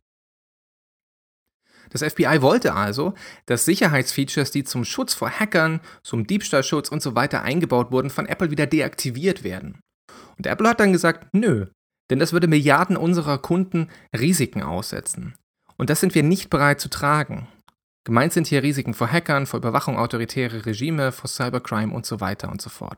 Das 1.89 2.03
FBI 2.03 2.41
wollte 2.41 2.73
also, 2.73 3.13
dass 3.45 3.65
Sicherheitsfeatures, 3.65 4.51
die 4.51 4.63
zum 4.63 4.85
Schutz 4.85 5.13
vor 5.13 5.29
Hackern, 5.29 5.81
zum 6.03 6.27
Diebstahlschutz 6.27 6.89
und 6.89 7.01
so 7.01 7.15
weiter 7.15 7.43
eingebaut 7.43 7.91
wurden, 7.91 8.09
von 8.09 8.25
Apple 8.25 8.51
wieder 8.51 8.65
deaktiviert 8.65 9.43
werden. 9.43 9.79
Und 10.37 10.47
Apple 10.47 10.69
hat 10.69 10.79
dann 10.79 10.93
gesagt, 10.93 11.27
nö, 11.33 11.67
denn 12.09 12.19
das 12.19 12.33
würde 12.33 12.47
Milliarden 12.47 12.97
unserer 12.97 13.37
Kunden 13.37 13.89
Risiken 14.17 14.63
aussetzen. 14.63 15.35
Und 15.77 15.89
das 15.89 15.99
sind 15.99 16.15
wir 16.15 16.23
nicht 16.23 16.49
bereit 16.49 16.79
zu 16.79 16.89
tragen. 16.89 17.47
Gemeint 18.05 18.31
sind 18.33 18.47
hier 18.47 18.63
Risiken 18.63 18.93
vor 18.93 19.11
Hackern, 19.11 19.45
vor 19.45 19.59
Überwachung 19.59 19.97
autoritärer 19.97 20.65
Regime, 20.65 21.11
vor 21.11 21.29
Cybercrime 21.29 21.93
und 21.93 22.05
so 22.05 22.21
weiter 22.21 22.49
und 22.49 22.61
so 22.61 22.69
fort. 22.69 22.97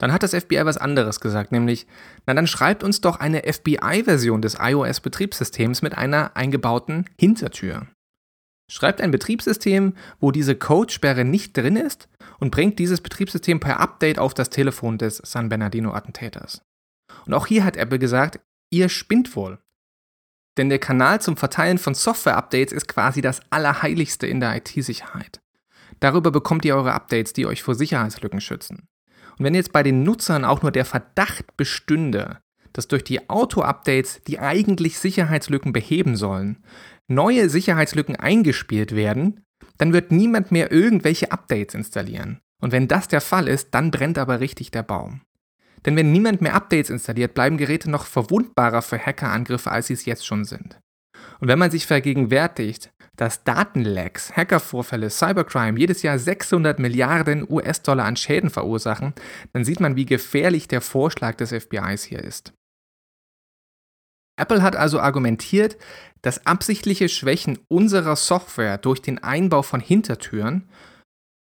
Dann 0.00 0.14
hat 0.14 0.22
das 0.22 0.34
FBI 0.34 0.64
was 0.64 0.78
anderes 0.78 1.20
gesagt, 1.20 1.52
nämlich, 1.52 1.86
na 2.26 2.32
dann 2.32 2.46
schreibt 2.46 2.82
uns 2.82 3.02
doch 3.02 3.20
eine 3.20 3.42
FBI-Version 3.42 4.40
des 4.40 4.56
iOS-Betriebssystems 4.58 5.82
mit 5.82 5.96
einer 5.96 6.36
eingebauten 6.36 7.04
Hintertür. 7.18 7.86
Schreibt 8.70 9.02
ein 9.02 9.10
Betriebssystem, 9.10 9.94
wo 10.18 10.30
diese 10.30 10.56
Codesperre 10.56 11.26
nicht 11.26 11.54
drin 11.54 11.76
ist 11.76 12.08
und 12.38 12.50
bringt 12.50 12.78
dieses 12.78 13.02
Betriebssystem 13.02 13.60
per 13.60 13.78
Update 13.78 14.18
auf 14.18 14.32
das 14.32 14.48
Telefon 14.48 14.96
des 14.96 15.18
San 15.18 15.50
Bernardino-Attentäters. 15.50 16.62
Und 17.26 17.34
auch 17.34 17.46
hier 17.46 17.62
hat 17.62 17.76
Apple 17.76 17.98
gesagt, 17.98 18.40
ihr 18.70 18.88
spinnt 18.88 19.36
wohl. 19.36 19.58
Denn 20.56 20.70
der 20.70 20.78
Kanal 20.78 21.20
zum 21.20 21.36
Verteilen 21.36 21.76
von 21.76 21.94
Software-Updates 21.94 22.72
ist 22.72 22.88
quasi 22.88 23.20
das 23.20 23.42
Allerheiligste 23.50 24.26
in 24.26 24.40
der 24.40 24.56
IT-Sicherheit. 24.56 25.40
Darüber 25.98 26.30
bekommt 26.30 26.64
ihr 26.64 26.74
eure 26.74 26.94
Updates, 26.94 27.34
die 27.34 27.44
euch 27.44 27.62
vor 27.62 27.74
Sicherheitslücken 27.74 28.40
schützen. 28.40 28.88
Und 29.40 29.46
wenn 29.46 29.54
jetzt 29.54 29.72
bei 29.72 29.82
den 29.82 30.02
Nutzern 30.02 30.44
auch 30.44 30.60
nur 30.60 30.70
der 30.70 30.84
Verdacht 30.84 31.56
bestünde, 31.56 32.40
dass 32.74 32.88
durch 32.88 33.04
die 33.04 33.30
Auto-Updates, 33.30 34.22
die 34.24 34.38
eigentlich 34.38 34.98
Sicherheitslücken 34.98 35.72
beheben 35.72 36.14
sollen, 36.14 36.62
neue 37.08 37.48
Sicherheitslücken 37.48 38.16
eingespielt 38.16 38.94
werden, 38.94 39.40
dann 39.78 39.94
wird 39.94 40.12
niemand 40.12 40.52
mehr 40.52 40.70
irgendwelche 40.70 41.32
Updates 41.32 41.74
installieren. 41.74 42.42
Und 42.60 42.72
wenn 42.72 42.86
das 42.86 43.08
der 43.08 43.22
Fall 43.22 43.48
ist, 43.48 43.68
dann 43.70 43.90
brennt 43.90 44.18
aber 44.18 44.40
richtig 44.40 44.72
der 44.72 44.82
Baum. 44.82 45.22
Denn 45.86 45.96
wenn 45.96 46.12
niemand 46.12 46.42
mehr 46.42 46.52
Updates 46.52 46.90
installiert, 46.90 47.32
bleiben 47.32 47.56
Geräte 47.56 47.90
noch 47.90 48.04
verwundbarer 48.04 48.82
für 48.82 48.98
Hackerangriffe, 48.98 49.72
als 49.72 49.86
sie 49.86 49.94
es 49.94 50.04
jetzt 50.04 50.26
schon 50.26 50.44
sind. 50.44 50.78
Und 51.40 51.48
wenn 51.48 51.58
man 51.58 51.70
sich 51.70 51.86
vergegenwärtigt, 51.86 52.92
dass 53.20 53.44
Datenlecks, 53.44 54.34
Hackervorfälle, 54.34 55.10
Cybercrime 55.10 55.78
jedes 55.78 56.02
Jahr 56.02 56.18
600 56.18 56.78
Milliarden 56.78 57.46
US-Dollar 57.46 58.06
an 58.06 58.16
Schäden 58.16 58.48
verursachen, 58.48 59.12
dann 59.52 59.62
sieht 59.62 59.78
man, 59.78 59.94
wie 59.94 60.06
gefährlich 60.06 60.68
der 60.68 60.80
Vorschlag 60.80 61.36
des 61.36 61.52
FBIs 61.52 62.02
hier 62.04 62.24
ist. 62.24 62.54
Apple 64.38 64.62
hat 64.62 64.74
also 64.74 65.00
argumentiert, 65.00 65.76
dass 66.22 66.46
absichtliche 66.46 67.10
Schwächen 67.10 67.58
unserer 67.68 68.16
Software 68.16 68.78
durch 68.78 69.02
den 69.02 69.22
Einbau 69.22 69.60
von 69.60 69.80
Hintertüren, 69.80 70.66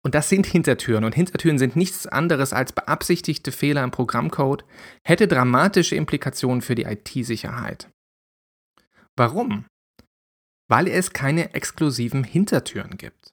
und 0.02 0.14
das 0.14 0.30
sind 0.30 0.46
Hintertüren, 0.46 1.04
und 1.04 1.14
Hintertüren 1.14 1.58
sind 1.58 1.76
nichts 1.76 2.06
anderes 2.06 2.54
als 2.54 2.72
beabsichtigte 2.72 3.52
Fehler 3.52 3.84
im 3.84 3.90
Programmcode, 3.90 4.64
hätte 5.04 5.28
dramatische 5.28 5.96
Implikationen 5.96 6.62
für 6.62 6.74
die 6.74 6.84
IT-Sicherheit. 6.84 7.90
Warum? 9.16 9.66
Weil 10.68 10.86
es 10.86 11.12
keine 11.12 11.54
exklusiven 11.54 12.24
Hintertüren 12.24 12.96
gibt. 12.96 13.32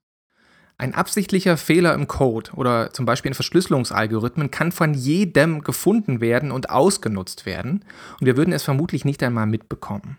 Ein 0.78 0.94
absichtlicher 0.94 1.56
Fehler 1.56 1.94
im 1.94 2.08
Code 2.08 2.52
oder 2.54 2.92
zum 2.92 3.06
Beispiel 3.06 3.30
in 3.30 3.36
Verschlüsselungsalgorithmen 3.36 4.52
kann 4.52 4.74
von 4.74 4.94
jedem 4.94 5.62
gefunden 5.62 6.20
werden 6.20 6.52
und 6.52 6.70
ausgenutzt 6.70 7.46
werden 7.46 7.86
und 8.20 8.26
wir 8.26 8.36
würden 8.36 8.54
es 8.54 8.64
vermutlich 8.64 9.06
nicht 9.06 9.24
einmal 9.24 9.46
mitbekommen. 9.46 10.18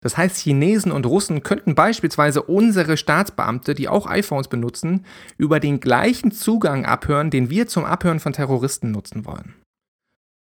Das 0.00 0.16
heißt, 0.16 0.38
Chinesen 0.38 0.92
und 0.92 1.06
Russen 1.06 1.42
könnten 1.42 1.74
beispielsweise 1.74 2.42
unsere 2.42 2.96
Staatsbeamte, 2.96 3.74
die 3.74 3.88
auch 3.88 4.06
iPhones 4.06 4.48
benutzen, 4.48 5.04
über 5.38 5.58
den 5.58 5.80
gleichen 5.80 6.32
Zugang 6.32 6.84
abhören, 6.84 7.30
den 7.30 7.50
wir 7.50 7.66
zum 7.66 7.84
Abhören 7.84 8.20
von 8.20 8.32
Terroristen 8.32 8.90
nutzen 8.90 9.24
wollen. 9.24 9.54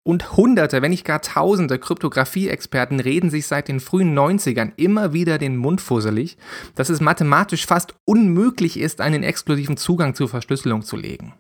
Und 0.08 0.38
Hunderte, 0.38 0.84
wenn 0.84 0.92
nicht 0.92 1.04
gar 1.04 1.22
Tausende 1.22 1.80
Kryptographie-Experten 1.80 3.00
reden 3.00 3.32
sich 3.32 3.48
seit 3.48 3.68
den 3.68 3.80
frühen 3.80 4.16
90ern 4.16 4.72
immer 4.76 5.14
wieder 5.14 5.40
den 5.40 5.58
Mund 5.58 5.82
fusselig, 5.82 6.38
dass 6.76 6.90
es 6.90 7.02
mathematisch 7.02 7.66
fast 7.66 7.96
unmöglich 8.06 8.80
ist, 8.80 9.02
einen 9.02 9.24
exklusiven 9.24 9.78
Zugang 9.78 10.14
zur 10.14 10.30
Verschlüsselung 10.30 10.84
zu 10.84 10.96
legen. 10.96 11.34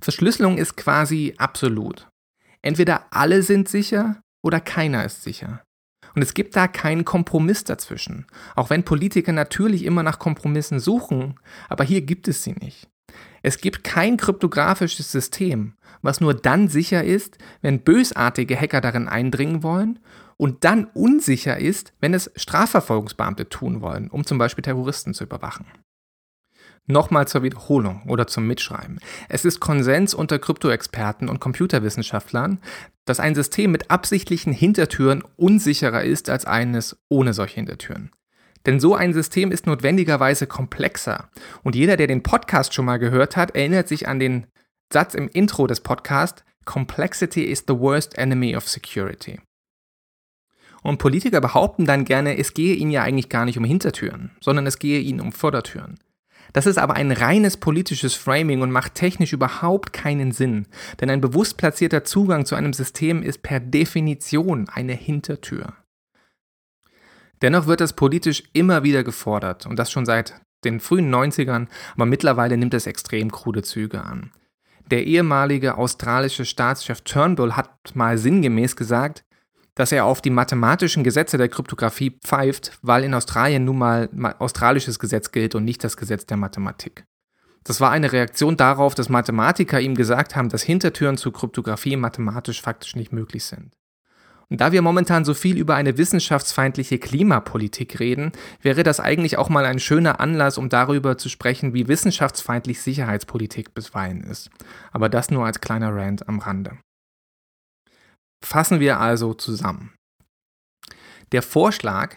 Verschlüsselung 0.00 0.58
ist 0.58 0.76
quasi 0.76 1.34
absolut. 1.38 2.08
Entweder 2.62 3.06
alle 3.12 3.44
sind 3.44 3.68
sicher 3.68 4.20
oder 4.42 4.58
keiner 4.58 5.04
ist 5.04 5.22
sicher. 5.22 5.62
Und 6.16 6.22
es 6.22 6.34
gibt 6.34 6.56
da 6.56 6.66
keinen 6.66 7.04
Kompromiss 7.04 7.62
dazwischen. 7.62 8.26
Auch 8.56 8.70
wenn 8.70 8.82
Politiker 8.82 9.30
natürlich 9.30 9.84
immer 9.84 10.02
nach 10.02 10.18
Kompromissen 10.18 10.80
suchen, 10.80 11.38
aber 11.68 11.84
hier 11.84 12.00
gibt 12.02 12.26
es 12.26 12.42
sie 12.42 12.54
nicht. 12.54 12.89
Es 13.42 13.60
gibt 13.60 13.84
kein 13.84 14.16
kryptografisches 14.16 15.10
System, 15.10 15.74
was 16.02 16.20
nur 16.20 16.34
dann 16.34 16.68
sicher 16.68 17.04
ist, 17.04 17.38
wenn 17.62 17.82
bösartige 17.82 18.58
Hacker 18.58 18.80
darin 18.80 19.08
eindringen 19.08 19.62
wollen 19.62 19.98
und 20.36 20.64
dann 20.64 20.86
unsicher 20.86 21.58
ist, 21.58 21.92
wenn 22.00 22.14
es 22.14 22.30
Strafverfolgungsbeamte 22.36 23.48
tun 23.48 23.80
wollen, 23.80 24.08
um 24.08 24.24
zum 24.24 24.38
Beispiel 24.38 24.62
Terroristen 24.62 25.14
zu 25.14 25.24
überwachen. 25.24 25.66
Nochmal 26.86 27.28
zur 27.28 27.42
Wiederholung 27.42 28.02
oder 28.08 28.26
zum 28.26 28.46
Mitschreiben. 28.46 28.98
Es 29.28 29.44
ist 29.44 29.60
Konsens 29.60 30.14
unter 30.14 30.38
Kryptoexperten 30.38 31.28
und 31.28 31.38
Computerwissenschaftlern, 31.38 32.58
dass 33.04 33.20
ein 33.20 33.34
System 33.34 33.70
mit 33.70 33.90
absichtlichen 33.90 34.52
Hintertüren 34.52 35.22
unsicherer 35.36 36.02
ist 36.02 36.30
als 36.30 36.46
eines 36.46 36.98
ohne 37.08 37.32
solche 37.32 37.56
Hintertüren. 37.56 38.10
Denn 38.66 38.80
so 38.80 38.94
ein 38.94 39.12
System 39.12 39.52
ist 39.52 39.66
notwendigerweise 39.66 40.46
komplexer. 40.46 41.30
Und 41.62 41.74
jeder, 41.74 41.96
der 41.96 42.06
den 42.06 42.22
Podcast 42.22 42.74
schon 42.74 42.84
mal 42.84 42.98
gehört 42.98 43.36
hat, 43.36 43.54
erinnert 43.54 43.88
sich 43.88 44.06
an 44.08 44.18
den 44.18 44.46
Satz 44.92 45.14
im 45.14 45.28
Intro 45.28 45.66
des 45.66 45.80
Podcasts, 45.80 46.44
Complexity 46.64 47.44
is 47.44 47.64
the 47.66 47.78
worst 47.78 48.18
enemy 48.18 48.56
of 48.56 48.68
security. 48.68 49.40
Und 50.82 50.98
Politiker 50.98 51.40
behaupten 51.40 51.84
dann 51.84 52.04
gerne, 52.04 52.38
es 52.38 52.54
gehe 52.54 52.74
ihnen 52.74 52.90
ja 52.90 53.02
eigentlich 53.02 53.28
gar 53.28 53.44
nicht 53.44 53.58
um 53.58 53.64
Hintertüren, 53.64 54.30
sondern 54.40 54.66
es 54.66 54.78
gehe 54.78 55.00
ihnen 55.00 55.20
um 55.20 55.32
Vordertüren. 55.32 55.98
Das 56.52 56.66
ist 56.66 56.78
aber 56.78 56.94
ein 56.94 57.12
reines 57.12 57.56
politisches 57.56 58.14
Framing 58.14 58.62
und 58.62 58.72
macht 58.72 58.94
technisch 58.94 59.32
überhaupt 59.32 59.92
keinen 59.92 60.32
Sinn, 60.32 60.66
denn 61.00 61.10
ein 61.10 61.20
bewusst 61.20 61.56
platzierter 61.58 62.04
Zugang 62.04 62.44
zu 62.44 62.56
einem 62.56 62.72
System 62.72 63.22
ist 63.22 63.42
per 63.42 63.60
Definition 63.60 64.68
eine 64.68 64.94
Hintertür. 64.94 65.74
Dennoch 67.42 67.66
wird 67.66 67.80
es 67.80 67.94
politisch 67.94 68.42
immer 68.52 68.82
wieder 68.82 69.02
gefordert 69.02 69.66
und 69.66 69.76
das 69.78 69.90
schon 69.90 70.06
seit 70.06 70.40
den 70.64 70.80
frühen 70.80 71.12
90ern, 71.14 71.68
aber 71.94 72.06
mittlerweile 72.06 72.56
nimmt 72.56 72.74
es 72.74 72.86
extrem 72.86 73.32
krude 73.32 73.62
Züge 73.62 74.02
an. 74.02 74.32
Der 74.90 75.06
ehemalige 75.06 75.78
australische 75.78 76.44
Staatschef 76.44 77.02
Turnbull 77.02 77.52
hat 77.52 77.70
mal 77.94 78.18
sinngemäß 78.18 78.76
gesagt, 78.76 79.24
dass 79.74 79.92
er 79.92 80.04
auf 80.04 80.20
die 80.20 80.30
mathematischen 80.30 81.04
Gesetze 81.04 81.38
der 81.38 81.48
Kryptographie 81.48 82.18
pfeift, 82.22 82.72
weil 82.82 83.04
in 83.04 83.14
Australien 83.14 83.64
nun 83.64 83.78
mal 83.78 84.10
australisches 84.38 84.98
Gesetz 84.98 85.32
gilt 85.32 85.54
und 85.54 85.64
nicht 85.64 85.84
das 85.84 85.96
Gesetz 85.96 86.26
der 86.26 86.36
Mathematik. 86.36 87.04
Das 87.64 87.80
war 87.80 87.90
eine 87.90 88.12
Reaktion 88.12 88.56
darauf, 88.56 88.94
dass 88.94 89.08
Mathematiker 89.08 89.80
ihm 89.80 89.94
gesagt 89.94 90.34
haben, 90.34 90.48
dass 90.48 90.62
Hintertüren 90.62 91.16
zur 91.16 91.32
Kryptographie 91.32 91.96
mathematisch 91.96 92.60
faktisch 92.60 92.96
nicht 92.96 93.12
möglich 93.12 93.44
sind. 93.44 93.74
Da 94.52 94.72
wir 94.72 94.82
momentan 94.82 95.24
so 95.24 95.32
viel 95.32 95.56
über 95.56 95.76
eine 95.76 95.96
wissenschaftsfeindliche 95.96 96.98
Klimapolitik 96.98 98.00
reden, 98.00 98.32
wäre 98.60 98.82
das 98.82 98.98
eigentlich 98.98 99.38
auch 99.38 99.48
mal 99.48 99.64
ein 99.64 99.78
schöner 99.78 100.18
Anlass, 100.18 100.58
um 100.58 100.68
darüber 100.68 101.16
zu 101.16 101.28
sprechen, 101.28 101.72
wie 101.72 101.86
wissenschaftsfeindlich 101.86 102.82
Sicherheitspolitik 102.82 103.74
bisweilen 103.74 104.24
ist. 104.24 104.50
Aber 104.90 105.08
das 105.08 105.30
nur 105.30 105.46
als 105.46 105.60
kleiner 105.60 105.94
Rant 105.94 106.28
am 106.28 106.40
Rande. 106.40 106.78
Fassen 108.44 108.80
wir 108.80 108.98
also 108.98 109.34
zusammen. 109.34 109.94
Der 111.30 111.42
Vorschlag, 111.42 112.16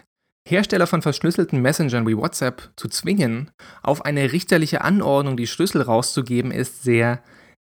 Hersteller 0.50 0.88
von 0.88 1.04
verschlüsselten 1.04 1.62
Messengern 1.62 2.08
wie 2.08 2.18
WhatsApp 2.18 2.72
zu 2.76 2.90
zwingen, 2.90 3.52
auf 3.84 4.06
eine 4.06 4.32
richterliche 4.32 4.82
Anordnung 4.82 5.38
die 5.38 5.46
Schlüssel 5.46 5.84
rauszugeben, 5.84 6.50
ist 6.50 6.82
sehr, 6.82 7.22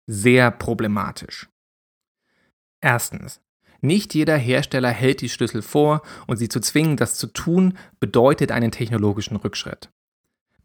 sehr 0.08 0.51
problematisch. 0.51 1.49
Erstens, 2.82 3.41
nicht 3.81 4.13
jeder 4.13 4.37
Hersteller 4.37 4.89
hält 4.89 5.21
die 5.21 5.29
Schlüssel 5.29 5.61
vor 5.61 6.01
und 6.27 6.37
sie 6.37 6.49
zu 6.49 6.59
zwingen, 6.59 6.97
das 6.97 7.15
zu 7.15 7.27
tun, 7.27 7.77
bedeutet 7.99 8.51
einen 8.51 8.71
technologischen 8.71 9.35
Rückschritt. 9.37 9.89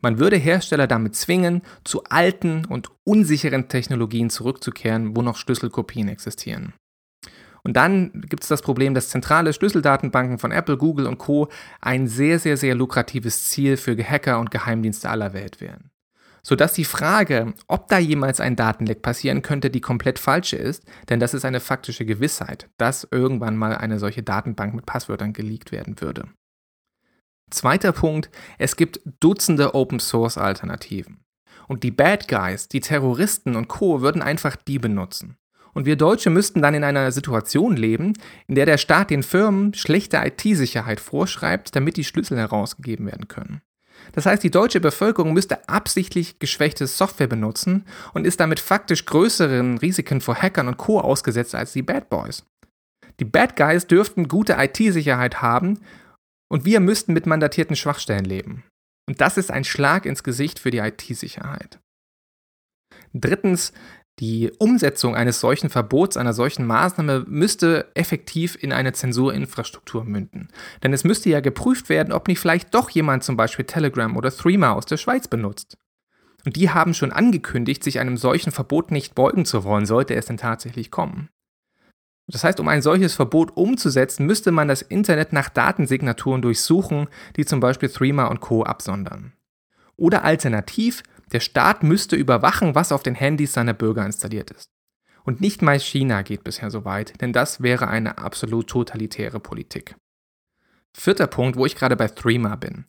Man 0.01 0.19
würde 0.19 0.37
Hersteller 0.37 0.87
damit 0.87 1.17
zwingen, 1.17 1.63
zu 1.83 2.05
alten 2.05 2.67
und 2.67 2.91
unsicheren 3.05 3.69
Technologien 3.69 4.29
zurückzukehren, 4.29 5.17
wo 5.17 5.23
noch 5.23 5.37
Schlüsselkopien 5.37 6.09
existieren. 6.09 6.75
Und 7.63 7.79
dann 7.79 8.13
gibt 8.29 8.43
es 8.43 8.51
das 8.51 8.61
Problem, 8.61 8.93
dass 8.93 9.09
zentrale 9.09 9.55
Schlüsseldatenbanken 9.55 10.39
von 10.39 10.53
Apple, 10.53 10.77
Google 10.77 11.07
und 11.07 11.17
Co. 11.17 11.49
ein 11.81 12.07
sehr, 12.09 12.39
sehr, 12.39 12.59
sehr 12.59 12.75
lukratives 12.75 13.47
Ziel 13.49 13.79
für 13.79 13.97
Hacker 13.97 14.39
und 14.39 14.51
Geheimdienste 14.51 15.09
aller 15.09 15.33
Welt 15.33 15.63
wären 15.63 15.91
sodass 16.45 16.75
die 16.75 16.85
Frage, 16.85 17.55
ob 17.67 17.89
da 17.89 17.99
jemals 17.99 18.39
ein 18.39 18.55
Datenleck 18.55 19.03
passieren 19.03 19.43
könnte, 19.43 19.71
die 19.71 19.81
komplett 19.81 20.21
falsche 20.21 20.57
ist, 20.57 20.85
denn 21.09 21.19
das 21.19 21.35
ist 21.35 21.45
eine 21.45 21.59
faktische 21.59 22.05
Gewissheit, 22.05 22.69
dass 22.77 23.09
irgendwann 23.11 23.57
mal 23.57 23.75
eine 23.75 23.99
solche 23.99 24.23
Datenbank 24.23 24.75
mit 24.75 24.87
Passwörtern 24.87 25.33
geleakt 25.33 25.73
werden 25.73 26.01
würde. 26.01 26.29
Zweiter 27.51 27.93
Punkt, 27.93 28.31
es 28.59 28.77
gibt 28.77 29.01
Dutzende 29.21 29.75
Open-Source-Alternativen. 29.75 31.25
Und 31.67 31.83
die 31.83 31.91
Bad 31.91 32.29
Guys, 32.29 32.69
die 32.69 32.81
Terroristen 32.81 33.57
und 33.57 33.69
Co. 33.69 34.03
würden 34.03 34.23
einfach 34.23 34.57
die 34.57 34.79
benutzen. 34.79 35.39
Und 35.73 35.87
wir 35.87 35.97
Deutsche 35.97 36.31
müssten 36.31 36.63
dann 36.63 36.75
in 36.75 36.85
einer 36.85 37.11
Situation 37.11 37.77
leben, 37.77 38.13
in 38.47 38.55
der 38.55 38.67
der 38.67 38.79
Staat 38.79 39.11
den 39.11 39.23
Firmen 39.23 39.75
schlechte 39.75 40.19
IT-Sicherheit 40.19 41.01
vorschreibt, 41.01 41.75
damit 41.75 41.97
die 41.97 42.05
Schlüssel 42.05 42.39
herausgegeben 42.39 43.07
werden 43.07 43.29
können. 43.29 43.63
Das 44.13 44.27
heißt, 44.27 44.43
die 44.43 44.51
deutsche 44.51 44.81
Bevölkerung 44.81 45.33
müsste 45.33 45.69
absichtlich 45.69 46.39
geschwächte 46.39 46.87
Software 46.87 47.27
benutzen 47.27 47.87
und 48.13 48.27
ist 48.27 48.41
damit 48.41 48.61
faktisch 48.61 49.07
größeren 49.07 49.79
Risiken 49.79 50.21
vor 50.21 50.37
Hackern 50.37 50.69
und 50.69 50.77
Co. 50.77 51.01
ausgesetzt 51.01 51.55
als 51.55 51.73
die 51.73 51.83
Bad 51.83 52.09
Boys. 52.11 52.45
Die 53.21 53.25
Bad 53.25 53.57
Guys 53.57 53.87
dürften 53.87 54.29
gute 54.29 54.55
IT-Sicherheit 54.59 55.43
haben 55.43 55.81
und 56.49 56.65
wir 56.65 56.81
müssten 56.81 57.13
mit 57.13 57.27
mandatierten 57.27 57.77
Schwachstellen 57.77 58.25
leben. 58.25 58.65
Und 59.09 59.21
das 59.21 59.37
ist 59.37 59.51
ein 59.51 59.65
Schlag 59.65 60.07
ins 60.07 60.23
Gesicht 60.23 60.59
für 60.59 60.71
die 60.71 60.79
IT-Sicherheit. 60.79 61.79
Drittens, 63.13 63.73
die 64.21 64.53
Umsetzung 64.59 65.17
eines 65.17 65.41
solchen 65.41 65.71
Verbots, 65.71 66.17
einer 66.17 66.33
solchen 66.33 66.67
Maßnahme 66.67 67.25
müsste 67.27 67.91
effektiv 67.95 68.57
in 68.61 68.73
eine 68.73 68.93
Zensurinfrastruktur 68.93 70.05
münden. 70.05 70.49
Denn 70.83 70.93
es 70.93 71.03
müsste 71.03 71.31
ja 71.31 71.41
geprüft 71.41 71.89
werden, 71.89 72.13
ob 72.13 72.29
nicht 72.29 72.39
vielleicht 72.39 72.75
doch 72.75 72.91
jemand 72.91 73.25
zum 73.25 73.37
Beispiel 73.37 73.65
Telegram 73.65 74.17
oder 74.17 74.31
Threema 74.31 74.73
aus 74.73 74.87
der 74.87 74.99
Schweiz 74.99 75.27
benutzt. 75.27 75.77
Und 76.45 76.55
die 76.57 76.71
haben 76.71 76.95
schon 76.95 77.11
angekündigt, 77.11 77.83
sich 77.83 77.99
einem 77.99 78.17
solchen 78.17 78.53
Verbot 78.53 78.93
nicht 78.93 79.15
beugen 79.17 79.45
zu 79.47 79.65
wollen, 79.65 79.87
sollte 79.87 80.15
es 80.15 80.27
denn 80.27 80.37
tatsächlich 80.37 80.93
kommen. 80.93 81.31
Das 82.27 82.45
heißt, 82.45 82.61
um 82.61 82.69
ein 82.69 82.83
solches 82.83 83.15
Verbot 83.15 83.57
umzusetzen, 83.57 84.27
müsste 84.27 84.51
man 84.51 84.69
das 84.69 84.83
Internet 84.83 85.33
nach 85.33 85.49
Datensignaturen 85.49 86.41
durchsuchen, 86.41 87.09
die 87.37 87.45
zum 87.45 87.61
Beispiel 87.61 87.89
Threema 87.89 88.27
und 88.27 88.41
Co. 88.41 88.63
absondern. 88.63 89.33
Oder 89.97 90.25
alternativ, 90.25 91.03
der 91.33 91.41
Staat 91.41 91.83
müsste 91.83 92.17
überwachen, 92.17 92.75
was 92.75 92.93
auf 92.93 93.03
den 93.03 93.15
Handys 93.15 93.53
seiner 93.53 93.75
Bürger 93.75 94.05
installiert 94.05 94.51
ist. 94.51 94.71
Und 95.25 95.41
nicht 95.41 95.63
mal 95.63 95.81
China 95.81 96.23
geht 96.23 96.45
bisher 96.45 96.71
so 96.71 96.85
weit, 96.85 97.21
denn 97.21 97.33
das 97.33 97.63
wäre 97.63 97.89
eine 97.89 98.19
absolut 98.19 98.69
totalitäre 98.69 99.41
Politik. 99.41 99.97
Vierter 100.93 101.27
Punkt, 101.27 101.57
wo 101.57 101.67
ich 101.67 101.77
gerade 101.77 101.97
bei 101.97 102.09
Threema 102.09 102.57
bin. 102.57 102.85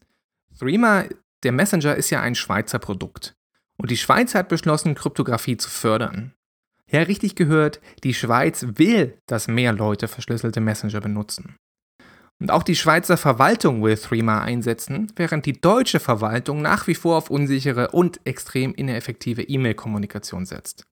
Threema, 0.59 1.05
der 1.43 1.51
Messenger, 1.51 1.95
ist 1.95 2.09
ja 2.09 2.21
ein 2.21 2.35
Schweizer 2.35 2.79
Produkt. 2.79 3.35
Und 3.77 3.89
die 3.89 3.97
Schweiz 3.97 4.35
hat 4.35 4.49
beschlossen, 4.49 4.95
Kryptographie 4.95 5.57
zu 5.57 5.69
fördern. 5.69 6.33
Ja, 6.87 7.01
richtig 7.01 7.35
gehört, 7.35 7.81
die 8.03 8.13
Schweiz 8.13 8.65
will, 8.75 9.17
dass 9.25 9.47
mehr 9.47 9.73
Leute 9.73 10.07
verschlüsselte 10.07 10.61
Messenger 10.61 11.01
benutzen. 11.01 11.57
Und 12.39 12.51
auch 12.51 12.63
die 12.63 12.75
Schweizer 12.75 13.17
Verwaltung 13.17 13.81
will 13.81 13.97
Threema 13.97 14.41
einsetzen, 14.41 15.11
während 15.15 15.45
die 15.45 15.59
deutsche 15.59 15.99
Verwaltung 15.99 16.61
nach 16.61 16.85
wie 16.87 16.95
vor 16.95 17.17
auf 17.17 17.29
unsichere 17.29 17.91
und 17.91 18.19
extrem 18.25 18.73
ineffektive 18.73 19.43
E-Mail-Kommunikation 19.43 20.45
setzt. 20.45 20.85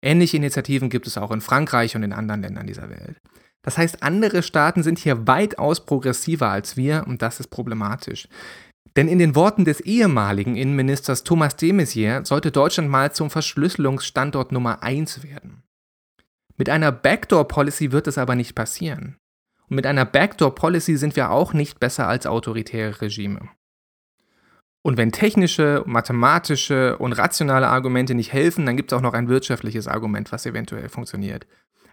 Ähnliche 0.00 0.36
Initiativen 0.36 0.90
gibt 0.90 1.08
es 1.08 1.18
auch 1.18 1.32
in 1.32 1.40
Frankreich 1.40 1.96
und 1.96 2.04
in 2.04 2.12
anderen 2.12 2.42
Ländern 2.42 2.68
dieser 2.68 2.88
Welt. 2.90 3.20
Das 3.62 3.76
heißt, 3.76 4.02
andere 4.04 4.44
Staaten 4.44 4.84
sind 4.84 4.98
hier 4.98 5.26
weitaus 5.26 5.84
progressiver 5.84 6.48
als 6.48 6.76
wir 6.76 7.04
und 7.08 7.22
das 7.22 7.40
ist 7.40 7.48
problematisch. 7.48 8.28
Denn 8.96 9.08
in 9.08 9.18
den 9.18 9.34
Worten 9.34 9.64
des 9.64 9.80
ehemaligen 9.80 10.56
Innenministers 10.56 11.24
Thomas 11.24 11.56
de 11.56 11.72
Maizière 11.72 12.24
sollte 12.24 12.50
Deutschland 12.50 12.88
mal 12.88 13.12
zum 13.12 13.30
Verschlüsselungsstandort 13.30 14.52
Nummer 14.52 14.82
1 14.82 15.22
werden. 15.22 15.62
Mit 16.56 16.68
einer 16.68 16.92
Backdoor-Policy 16.92 17.92
wird 17.92 18.06
es 18.06 18.18
aber 18.18 18.34
nicht 18.34 18.54
passieren. 18.54 19.16
Und 19.68 19.76
mit 19.76 19.86
einer 19.86 20.04
Backdoor-Policy 20.04 20.96
sind 20.96 21.16
wir 21.16 21.30
auch 21.30 21.52
nicht 21.52 21.80
besser 21.80 22.08
als 22.08 22.26
autoritäre 22.26 23.00
Regime. 23.00 23.48
Und 24.82 24.96
wenn 24.96 25.12
technische, 25.12 25.82
mathematische 25.86 26.96
und 26.98 27.12
rationale 27.12 27.68
Argumente 27.68 28.14
nicht 28.14 28.32
helfen, 28.32 28.64
dann 28.64 28.76
gibt 28.76 28.92
es 28.92 28.96
auch 28.96 29.02
noch 29.02 29.12
ein 29.12 29.28
wirtschaftliches 29.28 29.88
Argument, 29.88 30.32
was 30.32 30.46
eventuell 30.46 30.88
funktioniert. 30.88 31.46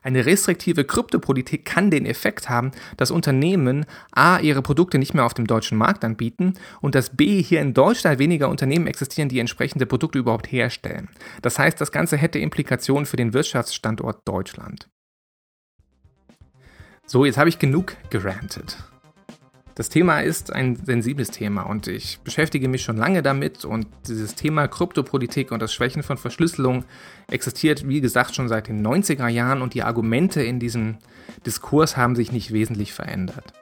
Eine 0.06 0.28
restriktive 0.28 0.84
Kryptopolitik 0.84 1.66
kann 1.66 1.90
den 1.90 2.06
Effekt 2.06 2.48
haben, 2.48 2.72
dass 2.96 3.10
Unternehmen 3.10 3.88
A 4.12 4.38
ihre 4.38 4.62
Produkte 4.62 5.00
nicht 5.00 5.16
mehr 5.16 5.26
auf 5.26 5.34
dem 5.34 5.48
deutschen 5.48 5.80
Markt 5.80 6.06
anbieten 6.06 6.54
und 6.80 6.94
dass 6.94 7.18
B 7.18 7.42
hier 7.42 7.60
in 7.60 7.74
Deutschland 7.74 8.20
weniger 8.20 8.50
Unternehmen 8.50 8.86
existieren, 8.86 9.30
die 9.30 9.40
entsprechende 9.40 9.88
Produkte 9.88 10.20
überhaupt 10.20 10.52
herstellen. 10.52 11.10
Das 11.42 11.58
heißt, 11.58 11.82
das 11.82 11.92
Ganze 11.92 12.18
hätte 12.18 12.38
Implikationen 12.38 13.08
für 13.08 13.18
den 13.18 13.34
Wirtschaftsstandort 13.34 14.22
Deutschland. 14.28 14.88
So, 17.08 17.24
jetzt 17.24 17.38
habe 17.38 17.50
ich 17.50 17.60
genug 17.60 17.96
gerantet. 18.10 18.78
Das 19.76 19.90
Thema 19.90 20.22
ist 20.22 20.54
ein 20.54 20.78
sensibles 20.78 21.30
Thema 21.30 21.64
und 21.64 21.88
ich 21.88 22.20
beschäftige 22.24 22.68
mich 22.68 22.82
schon 22.82 22.98
lange 22.98 23.22
damit 23.22 23.64
und 23.66 23.88
dieses 24.08 24.34
Thema 24.34 24.68
Kryptopolitik 24.68 25.52
und 25.52 25.62
das 25.62 25.74
Schwächen 25.74 26.02
von 26.02 26.18
Verschlüsselung 26.18 26.86
existiert, 27.30 27.88
wie 27.88 28.02
gesagt, 28.02 28.36
schon 28.36 28.48
seit 28.48 28.70
den 28.70 28.86
90er 28.86 29.28
Jahren 29.28 29.62
und 29.62 29.74
die 29.74 29.84
Argumente 29.84 30.42
in 30.42 30.60
diesem 30.60 30.98
Diskurs 31.46 31.96
haben 31.98 32.16
sich 32.16 32.32
nicht 32.32 32.54
wesentlich 32.54 32.94
verändert. 32.94 33.54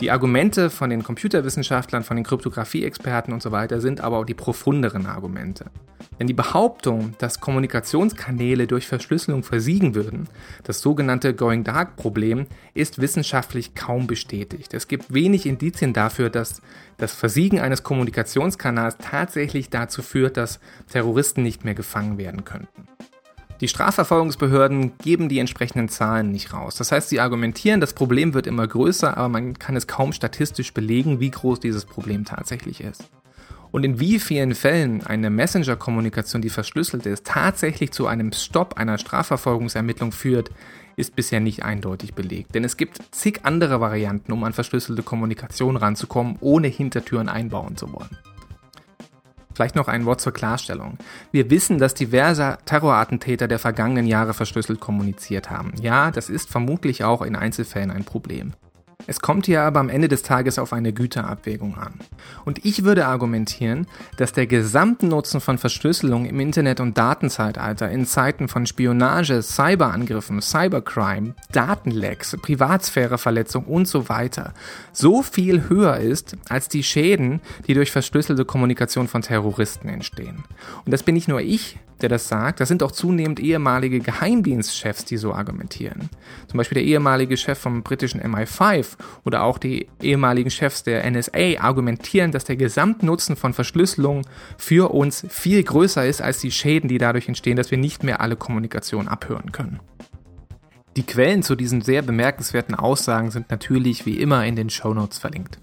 Die 0.00 0.10
Argumente 0.10 0.68
von 0.68 0.90
den 0.90 1.02
Computerwissenschaftlern, 1.02 2.04
von 2.04 2.16
den 2.16 2.24
Kryptographie-Experten 2.24 3.32
und 3.32 3.42
so 3.42 3.50
weiter 3.50 3.80
sind 3.80 4.02
aber 4.02 4.18
auch 4.18 4.26
die 4.26 4.34
profunderen 4.34 5.06
Argumente. 5.06 5.70
Denn 6.18 6.26
die 6.26 6.34
Behauptung, 6.34 7.14
dass 7.18 7.40
Kommunikationskanäle 7.40 8.66
durch 8.66 8.86
Verschlüsselung 8.86 9.42
versiegen 9.42 9.94
würden, 9.94 10.28
das 10.64 10.80
sogenannte 10.80 11.34
Going 11.34 11.64
Dark-Problem, 11.64 12.46
ist 12.74 13.00
wissenschaftlich 13.00 13.74
kaum 13.74 14.06
bestätigt. 14.06 14.74
Es 14.74 14.86
gibt 14.86 15.14
wenig 15.14 15.46
Indizien 15.46 15.94
dafür, 15.94 16.28
dass 16.28 16.60
das 16.98 17.14
Versiegen 17.14 17.60
eines 17.60 17.82
Kommunikationskanals 17.82 18.98
tatsächlich 18.98 19.70
dazu 19.70 20.02
führt, 20.02 20.36
dass 20.36 20.60
Terroristen 20.90 21.42
nicht 21.42 21.64
mehr 21.64 21.74
gefangen 21.74 22.18
werden 22.18 22.44
könnten. 22.44 22.86
Die 23.60 23.68
Strafverfolgungsbehörden 23.68 24.98
geben 24.98 25.30
die 25.30 25.38
entsprechenden 25.38 25.88
Zahlen 25.88 26.30
nicht 26.30 26.52
raus. 26.52 26.76
Das 26.76 26.92
heißt, 26.92 27.08
sie 27.08 27.20
argumentieren, 27.20 27.80
das 27.80 27.94
Problem 27.94 28.34
wird 28.34 28.46
immer 28.46 28.66
größer, 28.66 29.16
aber 29.16 29.30
man 29.30 29.58
kann 29.58 29.76
es 29.76 29.86
kaum 29.86 30.12
statistisch 30.12 30.74
belegen, 30.74 31.20
wie 31.20 31.30
groß 31.30 31.60
dieses 31.60 31.86
Problem 31.86 32.26
tatsächlich 32.26 32.82
ist. 32.82 33.04
Und 33.72 33.84
in 33.84 33.98
wie 33.98 34.18
vielen 34.18 34.54
Fällen 34.54 35.04
eine 35.06 35.30
Messenger-Kommunikation, 35.30 36.42
die 36.42 36.50
verschlüsselt 36.50 37.06
ist, 37.06 37.26
tatsächlich 37.26 37.92
zu 37.92 38.06
einem 38.06 38.32
Stopp 38.32 38.76
einer 38.76 38.98
Strafverfolgungsermittlung 38.98 40.12
führt, 40.12 40.50
ist 40.96 41.16
bisher 41.16 41.40
nicht 41.40 41.62
eindeutig 41.62 42.14
belegt. 42.14 42.54
Denn 42.54 42.64
es 42.64 42.76
gibt 42.76 43.00
zig 43.10 43.40
andere 43.42 43.80
Varianten, 43.80 44.32
um 44.32 44.44
an 44.44 44.52
verschlüsselte 44.52 45.02
Kommunikation 45.02 45.76
ranzukommen, 45.76 46.36
ohne 46.40 46.68
Hintertüren 46.68 47.28
einbauen 47.28 47.76
zu 47.76 47.92
wollen. 47.92 48.16
Vielleicht 49.56 49.74
noch 49.74 49.88
ein 49.88 50.04
Wort 50.04 50.20
zur 50.20 50.34
Klarstellung. 50.34 50.98
Wir 51.32 51.48
wissen, 51.48 51.78
dass 51.78 51.94
diverse 51.94 52.58
Terrorattentäter 52.66 53.48
der 53.48 53.58
vergangenen 53.58 54.06
Jahre 54.06 54.34
verschlüsselt 54.34 54.80
kommuniziert 54.80 55.48
haben. 55.48 55.72
Ja, 55.80 56.10
das 56.10 56.28
ist 56.28 56.50
vermutlich 56.50 57.04
auch 57.04 57.22
in 57.22 57.34
Einzelfällen 57.34 57.90
ein 57.90 58.04
Problem. 58.04 58.52
Es 59.06 59.20
kommt 59.20 59.46
hier 59.46 59.62
aber 59.62 59.80
am 59.80 59.88
Ende 59.88 60.08
des 60.08 60.22
Tages 60.22 60.58
auf 60.58 60.72
eine 60.72 60.92
Güterabwägung 60.92 61.76
an. 61.76 61.94
Und 62.44 62.64
ich 62.64 62.84
würde 62.84 63.06
argumentieren, 63.06 63.86
dass 64.16 64.32
der 64.32 64.46
gesamte 64.46 65.06
Nutzen 65.06 65.40
von 65.40 65.58
Verschlüsselung 65.58 66.26
im 66.26 66.40
Internet- 66.40 66.80
und 66.80 66.98
Datenzeitalter 66.98 67.90
in 67.90 68.06
Zeiten 68.06 68.48
von 68.48 68.66
Spionage, 68.66 69.42
Cyberangriffen, 69.42 70.40
Cybercrime, 70.40 71.34
Datenlecks, 71.52 72.36
Privatsphäreverletzung 72.40 73.64
und 73.64 73.86
so 73.86 74.08
weiter 74.08 74.54
so 74.92 75.22
viel 75.22 75.68
höher 75.68 75.98
ist 75.98 76.36
als 76.48 76.68
die 76.68 76.82
Schäden, 76.82 77.40
die 77.66 77.74
durch 77.74 77.92
verschlüsselte 77.92 78.44
Kommunikation 78.44 79.08
von 79.08 79.22
Terroristen 79.22 79.88
entstehen. 79.88 80.44
Und 80.84 80.92
das 80.92 81.02
bin 81.02 81.14
nicht 81.14 81.28
nur 81.28 81.40
ich, 81.40 81.78
der 82.02 82.08
das 82.08 82.28
sagt. 82.28 82.60
Das 82.60 82.68
sind 82.68 82.82
auch 82.82 82.92
zunehmend 82.92 83.40
ehemalige 83.40 84.00
Geheimdienstchefs, 84.00 85.04
die 85.04 85.16
so 85.16 85.32
argumentieren. 85.32 86.10
Zum 86.48 86.58
Beispiel 86.58 86.76
der 86.76 86.84
ehemalige 86.84 87.36
Chef 87.36 87.58
vom 87.58 87.82
britischen 87.82 88.20
MI5 88.20 88.96
oder 89.24 89.42
auch 89.42 89.58
die 89.58 89.88
ehemaligen 90.02 90.50
Chefs 90.50 90.82
der 90.82 91.08
NSA 91.10 91.60
argumentieren, 91.60 92.32
dass 92.32 92.44
der 92.44 92.56
Gesamtnutzen 92.56 93.36
von 93.36 93.52
Verschlüsselung 93.52 94.26
für 94.58 94.92
uns 94.92 95.26
viel 95.28 95.62
größer 95.62 96.06
ist 96.06 96.20
als 96.20 96.40
die 96.40 96.50
Schäden, 96.50 96.88
die 96.88 96.98
dadurch 96.98 97.28
entstehen, 97.28 97.56
dass 97.56 97.70
wir 97.70 97.78
nicht 97.78 98.02
mehr 98.02 98.20
alle 98.20 98.36
Kommunikation 98.36 99.08
abhören 99.08 99.52
können. 99.52 99.80
Die 100.96 101.04
Quellen 101.04 101.42
zu 101.42 101.56
diesen 101.56 101.82
sehr 101.82 102.00
bemerkenswerten 102.00 102.74
Aussagen 102.74 103.30
sind 103.30 103.50
natürlich 103.50 104.06
wie 104.06 104.18
immer 104.18 104.46
in 104.46 104.56
den 104.56 104.70
Shownotes 104.70 105.18
verlinkt. 105.18 105.58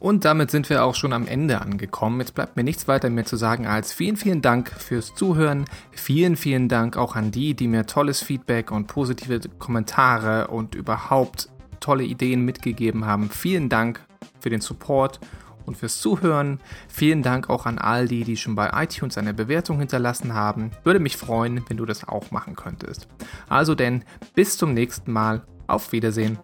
Und 0.00 0.24
damit 0.24 0.50
sind 0.50 0.70
wir 0.70 0.84
auch 0.84 0.94
schon 0.94 1.12
am 1.12 1.26
Ende 1.26 1.60
angekommen. 1.60 2.20
Jetzt 2.20 2.34
bleibt 2.34 2.56
mir 2.56 2.62
nichts 2.62 2.86
weiter 2.86 3.10
mehr 3.10 3.24
zu 3.24 3.36
sagen 3.36 3.66
als 3.66 3.92
vielen, 3.92 4.16
vielen 4.16 4.42
Dank 4.42 4.70
fürs 4.70 5.14
Zuhören. 5.14 5.64
Vielen, 5.90 6.36
vielen 6.36 6.68
Dank 6.68 6.96
auch 6.96 7.16
an 7.16 7.30
die, 7.30 7.54
die 7.54 7.66
mir 7.66 7.86
tolles 7.86 8.22
Feedback 8.22 8.70
und 8.70 8.86
positive 8.86 9.40
Kommentare 9.58 10.48
und 10.48 10.74
überhaupt 10.74 11.48
tolle 11.80 12.04
Ideen 12.04 12.44
mitgegeben 12.44 13.06
haben. 13.06 13.30
Vielen 13.30 13.68
Dank 13.68 14.00
für 14.40 14.50
den 14.50 14.60
Support 14.60 15.18
und 15.66 15.76
fürs 15.76 16.00
Zuhören. 16.00 16.60
Vielen 16.88 17.22
Dank 17.22 17.50
auch 17.50 17.66
an 17.66 17.78
all 17.78 18.08
die, 18.08 18.24
die 18.24 18.36
schon 18.36 18.54
bei 18.54 18.70
iTunes 18.82 19.18
eine 19.18 19.34
Bewertung 19.34 19.78
hinterlassen 19.78 20.32
haben. 20.34 20.70
Würde 20.84 21.00
mich 21.00 21.16
freuen, 21.16 21.62
wenn 21.68 21.76
du 21.76 21.84
das 21.84 22.06
auch 22.06 22.30
machen 22.30 22.56
könntest. 22.56 23.08
Also 23.48 23.74
denn, 23.74 24.04
bis 24.34 24.56
zum 24.56 24.74
nächsten 24.74 25.12
Mal. 25.12 25.42
Auf 25.66 25.92
Wiedersehen. 25.92 26.38